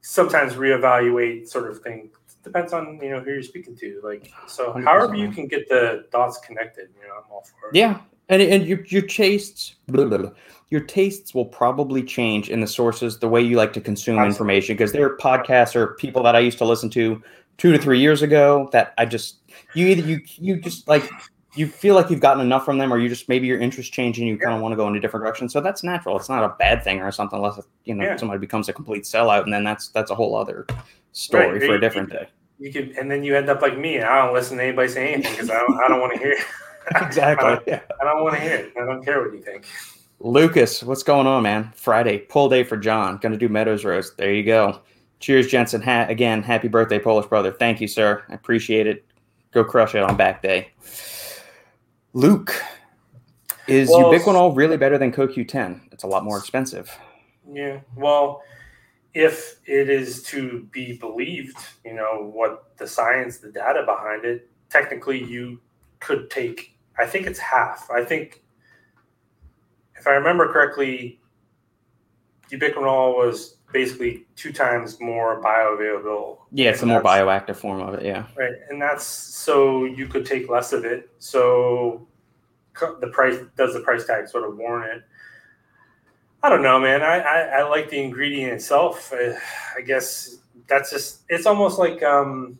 [0.00, 2.10] sometimes reevaluate sort of thing
[2.44, 4.00] depends on you know who you're speaking to.
[4.04, 4.84] Like so, 100%.
[4.84, 7.74] however you can get the dots connected, you know, I'm all for it.
[7.74, 10.30] Yeah, and and your your tastes, blah, blah, blah,
[10.68, 14.34] your tastes will probably change in the sources, the way you like to consume Absolutely.
[14.34, 14.76] information.
[14.76, 17.20] Because there are podcasts or people that I used to listen to
[17.58, 19.38] two to three years ago that I just
[19.74, 21.08] you either you you just like
[21.54, 24.18] you feel like you've gotten enough from them, or you just maybe your interest change
[24.18, 24.44] and you yeah.
[24.44, 25.48] kind of want to go in a different direction.
[25.48, 26.16] So that's natural.
[26.16, 28.16] It's not a bad thing or something, unless you know yeah.
[28.16, 30.66] somebody becomes a complete sellout, and then that's that's a whole other
[31.12, 31.62] story right.
[31.62, 32.28] for a different you, day.
[32.58, 33.96] You could, and then you end up like me.
[33.96, 36.18] And I don't listen to anybody say anything because I don't, I don't want to
[36.18, 36.36] hear.
[36.96, 37.46] exactly.
[37.46, 37.80] I don't, yeah.
[38.02, 38.72] Don't want to hear it.
[38.76, 39.66] I don't care what you think.
[40.20, 41.72] Lucas, what's going on, man?
[41.74, 43.16] Friday, pull day for John.
[43.18, 44.16] Going to do Meadows Roast.
[44.16, 44.80] There you go.
[45.24, 45.80] Cheers, Jensen.
[45.80, 47.50] Ha- again, happy birthday, Polish brother.
[47.50, 48.22] Thank you, sir.
[48.28, 49.06] I appreciate it.
[49.52, 50.68] Go crush it on back day.
[52.12, 52.54] Luke,
[53.66, 55.80] is well, ubiquinol really better than CoQ10?
[55.92, 56.94] It's a lot more expensive.
[57.50, 57.80] Yeah.
[57.96, 58.42] Well,
[59.14, 61.56] if it is to be believed,
[61.86, 65.58] you know, what the science, the data behind it, technically you
[66.00, 67.90] could take, I think it's half.
[67.90, 68.44] I think,
[69.96, 71.18] if I remember correctly,
[72.50, 76.38] ubiquinol was basically two times more bioavailable.
[76.52, 78.06] Yeah, it's a more bioactive form of it.
[78.06, 78.24] Yeah.
[78.36, 78.52] Right.
[78.70, 81.10] And that's so you could take less of it.
[81.18, 82.06] So
[83.00, 85.02] the price does the price tag sort of warrant it?
[86.42, 87.02] I don't know, man.
[87.02, 89.12] I, I, I like the ingredient itself.
[89.12, 89.36] I,
[89.76, 90.36] I, guess
[90.68, 92.58] that's just it's almost like um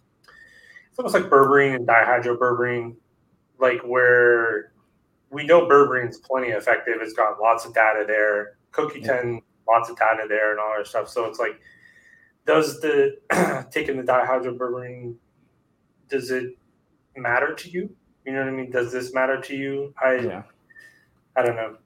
[0.91, 2.97] it's almost like berberine and dihydroberberine,
[3.61, 4.73] like where
[5.31, 6.97] we know berberine is plenty effective.
[7.01, 8.57] It's got lots of data there.
[8.73, 11.09] CoQ10 yeah lots of data there and all that stuff.
[11.09, 11.61] So it's like,
[12.47, 13.17] does the
[13.71, 15.15] taking the dihydroberberine,
[16.09, 16.57] does it
[17.17, 17.91] matter to you?
[18.25, 18.71] You know what I mean?
[18.71, 19.95] Does this matter to you?
[20.03, 20.43] I, yeah.
[21.37, 21.77] I don't know.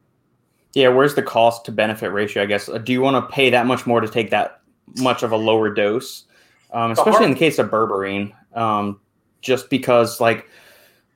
[0.75, 2.43] Yeah, where's the cost to benefit ratio?
[2.43, 2.69] I guess.
[2.69, 4.61] Uh, do you want to pay that much more to take that
[4.97, 6.25] much of a lower dose?
[6.73, 9.01] Um, especially in the case of berberine, um,
[9.41, 10.47] just because like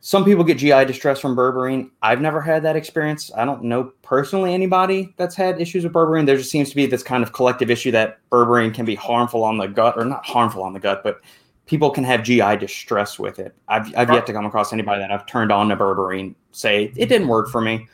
[0.05, 1.89] some people get GI distress from berberine.
[2.03, 3.31] I've never had that experience.
[3.37, 6.27] I don't know personally anybody that's had issues with berberine.
[6.27, 9.45] There just seems to be this kind of collective issue that berberine can be harmful
[9.45, 11.21] on the gut, or not harmful on the gut, but
[11.67, 13.55] people can have GI distress with it.
[13.69, 17.09] I've, I've yet to come across anybody that I've turned on to berberine say it
[17.09, 17.87] didn't work for me.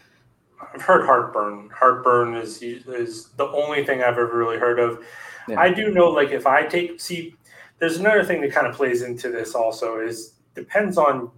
[0.75, 1.69] I've heard heartburn.
[1.75, 5.05] Heartburn is is the only thing I've ever really heard of.
[5.47, 5.61] Yeah.
[5.61, 7.35] I do know, like, if I take see,
[7.81, 11.31] there's another thing that kind of plays into this also is depends on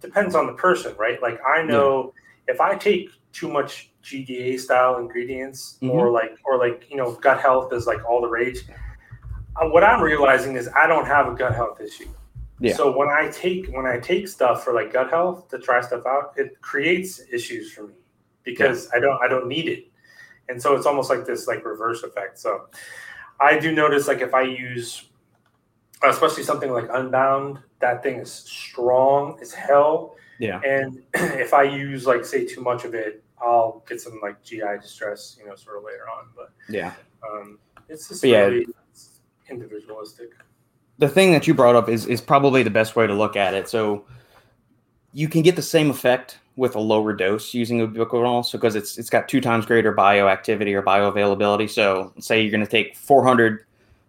[0.00, 1.20] depends on the person, right?
[1.20, 2.12] Like I know
[2.46, 2.54] yeah.
[2.54, 5.90] if I take too much GDA style ingredients mm-hmm.
[5.90, 8.64] or like or like you know gut health is like all the rage.
[9.56, 12.08] uh, what I'm realizing is I don't have a gut health issue.
[12.60, 12.74] Yeah.
[12.74, 16.06] So when I take when I take stuff for like gut health to try stuff
[16.06, 17.94] out, it creates issues for me
[18.44, 19.88] because I don't I don't need it,
[20.48, 22.38] and so it's almost like this like reverse effect.
[22.38, 22.68] So
[23.38, 25.10] I do notice like if I use,
[26.02, 30.16] especially something like Unbound, that thing is strong as hell.
[30.38, 30.60] Yeah.
[30.60, 34.78] And if I use like say too much of it, I'll get some like GI
[34.80, 36.26] distress, you know, sort of later on.
[36.34, 36.92] But Yeah.
[37.30, 37.58] um,
[37.88, 38.44] it's just But yeah.
[38.46, 38.66] really
[39.48, 40.30] individualistic.
[40.98, 43.54] the thing that you brought up is is probably the best way to look at
[43.54, 43.68] it.
[43.68, 44.04] So
[45.12, 48.96] you can get the same effect with a lower dose using ubiquinol, so because it's
[48.98, 51.68] it's got two times greater bioactivity or bioavailability.
[51.70, 53.64] So say you're going to take 400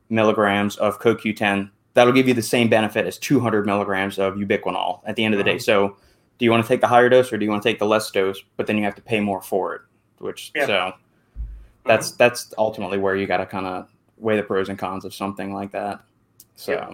[0.09, 5.15] milligrams of CoQ10, that'll give you the same benefit as 200 milligrams of ubiquinol at
[5.15, 5.57] the end of the day.
[5.57, 5.97] So
[6.37, 7.87] do you want to take the higher dose or do you want to take the
[7.87, 8.39] less dose?
[8.55, 9.81] But then you have to pay more for it,
[10.19, 10.67] which Yeah.
[10.67, 10.91] so uh-huh.
[11.85, 15.13] that's that's ultimately where you got to kind of weigh the pros and cons of
[15.15, 16.01] something like that.
[16.55, 16.93] So, Yeah.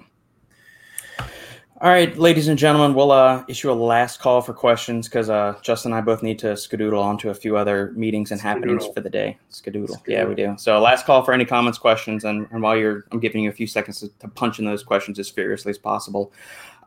[1.83, 5.53] All right, ladies and gentlemen, we'll uh, issue a last call for questions because uh,
[5.61, 9.01] Justin and I both need to skedoodle onto a few other meetings and happenings for
[9.01, 9.37] the day.
[9.51, 10.01] Skedoodle.
[10.07, 10.55] Yeah, we do.
[10.57, 13.53] So, last call for any comments, questions, and, and while you're, I'm giving you a
[13.53, 16.31] few seconds to, to punch in those questions as furiously as possible.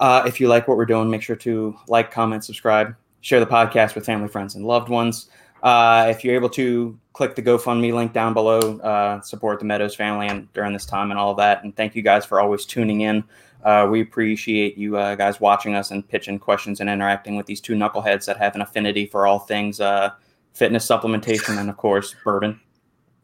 [0.01, 3.45] Uh, if you like what we're doing, make sure to like, comment, subscribe, share the
[3.45, 5.29] podcast with family, friends, and loved ones.
[5.63, 9.95] Uh, if you're able to click the GoFundMe link down below, uh, support the Meadows
[9.95, 11.65] family and during this time and all of that.
[11.65, 13.25] And thank you guys for always tuning in.
[13.67, 17.61] Uh, we appreciate you uh, guys watching us and pitching questions and interacting with these
[17.61, 20.09] two knuckleheads that have an affinity for all things uh,
[20.55, 22.61] fitness supplementation and, of course, bourbon.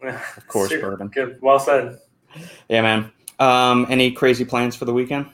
[0.03, 1.07] Of course, bourbon.
[1.09, 1.39] Good.
[1.41, 2.01] Well said.
[2.69, 3.13] Yeah, man.
[3.39, 5.27] Um, any crazy plans for the weekend?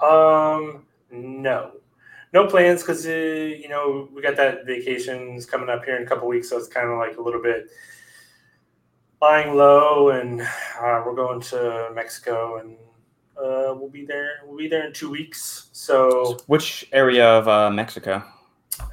[0.00, 1.70] Um, no,
[2.32, 6.06] no plans because uh, you know we got that vacations coming up here in a
[6.06, 7.68] couple weeks, so it's kind of like a little bit
[9.22, 12.76] lying low, and uh, we're going to Mexico, and
[13.38, 14.40] uh, we'll be there.
[14.46, 15.68] We'll be there in two weeks.
[15.72, 18.22] So Which area of uh, Mexico?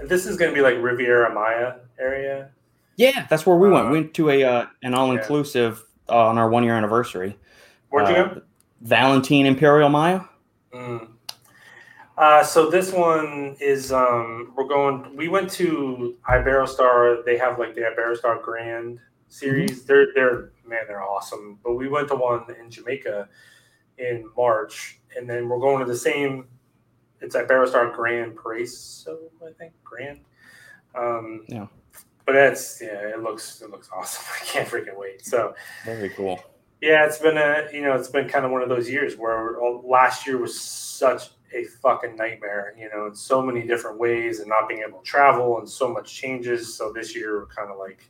[0.06, 2.50] this is going to be like Riviera Maya area.
[2.96, 3.88] Yeah, that's where we went.
[3.88, 7.38] Uh, We went to a uh, an all inclusive uh, on our one year anniversary.
[7.90, 8.42] Where'd you Uh, go?
[8.82, 10.22] Valentine Imperial Maya.
[10.74, 11.10] Mm.
[12.18, 15.16] Uh, so this one is um, we're going.
[15.16, 17.26] We went to Iberostar.
[17.26, 19.86] They have like the Iberostar Grand series.
[19.86, 21.58] They're they're man, they're awesome.
[21.64, 23.28] But we went to one in Jamaica
[24.04, 26.48] in March, and then we're going to the same.
[27.22, 30.20] It's at Iberostar Grand Paraiso, I think Grand.
[30.96, 31.68] Um, Yeah.
[32.26, 34.24] But that's yeah, it looks it looks awesome.
[34.42, 35.26] I can't freaking wait.
[35.26, 35.54] So
[35.86, 36.42] Very cool.
[36.82, 39.58] yeah, it's been a you know it's been kind of one of those years where
[39.84, 44.48] last year was such a fucking nightmare, you know, in so many different ways, and
[44.50, 46.74] not being able to travel and so much changes.
[46.74, 48.08] So this year we're kind of like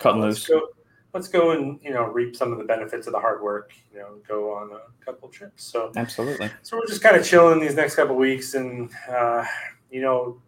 [0.00, 0.46] Cutting loose.
[0.46, 0.68] go,
[1.14, 3.98] let's go and you know reap some of the benefits of the hard work, you
[3.98, 5.64] know, go on a couple trips.
[5.64, 6.50] So Absolutely.
[6.62, 9.44] so we're just kind of chilling these next couple weeks, and uh,
[9.90, 10.42] you know,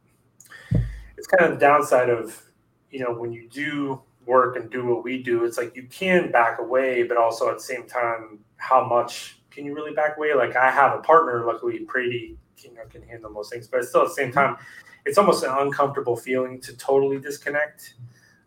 [1.16, 2.42] it's kind of the downside of
[2.90, 5.44] you know when you do work and do what we do.
[5.44, 9.64] It's like you can back away, but also at the same time, how much can
[9.64, 10.34] you really back away?
[10.34, 14.02] Like I have a partner, luckily Brady, you know, can handle most things, but still
[14.02, 14.56] at the same time,
[15.04, 17.94] it's almost an uncomfortable feeling to totally disconnect.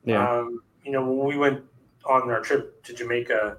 [0.03, 0.29] Yeah.
[0.29, 1.63] Um, you know, when we went
[2.05, 3.57] on our trip to Jamaica,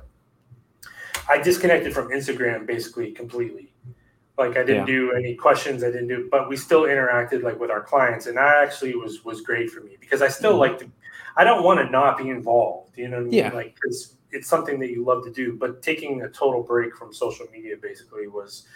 [1.28, 3.72] I disconnected from Instagram basically completely.
[4.38, 4.94] Like I didn't Yeah.
[4.94, 8.36] do any questions, I didn't do, but we still interacted like with our clients, and
[8.36, 10.58] that actually was was great for me because I still Mhm.
[10.58, 10.90] like to.
[11.36, 12.96] I don't want to not be involved.
[12.98, 13.32] You know what I mean?
[13.34, 13.52] Yeah.
[13.52, 17.12] Like it's it's something that you love to do, but taking a total break from
[17.12, 18.66] social media basically was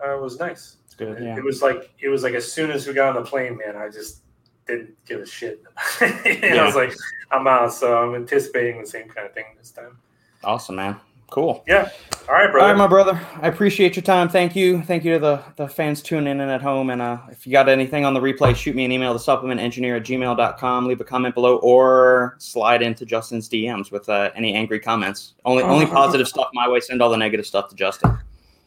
[0.00, 0.76] uh, was nice.
[0.98, 1.22] Good.
[1.22, 1.36] Yeah.
[1.36, 3.76] It was like it was like as soon as we got on the plane, man,
[3.76, 4.22] I just
[4.66, 5.62] didn't give a shit.
[6.00, 6.62] and Yeah.
[6.62, 6.94] I was like,
[7.30, 9.98] I'm out, so I'm anticipating the same kind of thing this time.
[10.42, 10.96] Awesome, man.
[11.30, 11.64] Cool.
[11.66, 11.88] Yeah.
[12.28, 12.68] All right, All brother.
[12.68, 13.20] right, my brother.
[13.42, 14.28] I appreciate your time.
[14.28, 14.82] Thank you.
[14.82, 16.90] Thank you to the, the fans tuning in at home.
[16.90, 19.96] And uh, if you got anything on the replay, shoot me an email to supplementengineer
[19.96, 20.86] at gmail.com.
[20.86, 25.32] Leave a comment below or slide into Justin's DMs with uh, any angry comments.
[25.44, 26.78] Only only positive stuff my way.
[26.78, 28.16] Send all the negative stuff to Justin.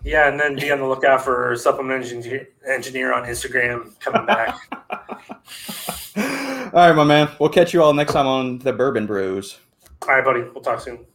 [0.04, 4.58] Yeah, and then be on the lookout for supplement engineer, engineer on Instagram coming back.
[6.74, 7.30] all right, my man.
[7.40, 9.58] We'll catch you all next time on the Bourbon Brews.
[10.04, 10.42] all right, buddy.
[10.42, 11.06] We'll talk soon.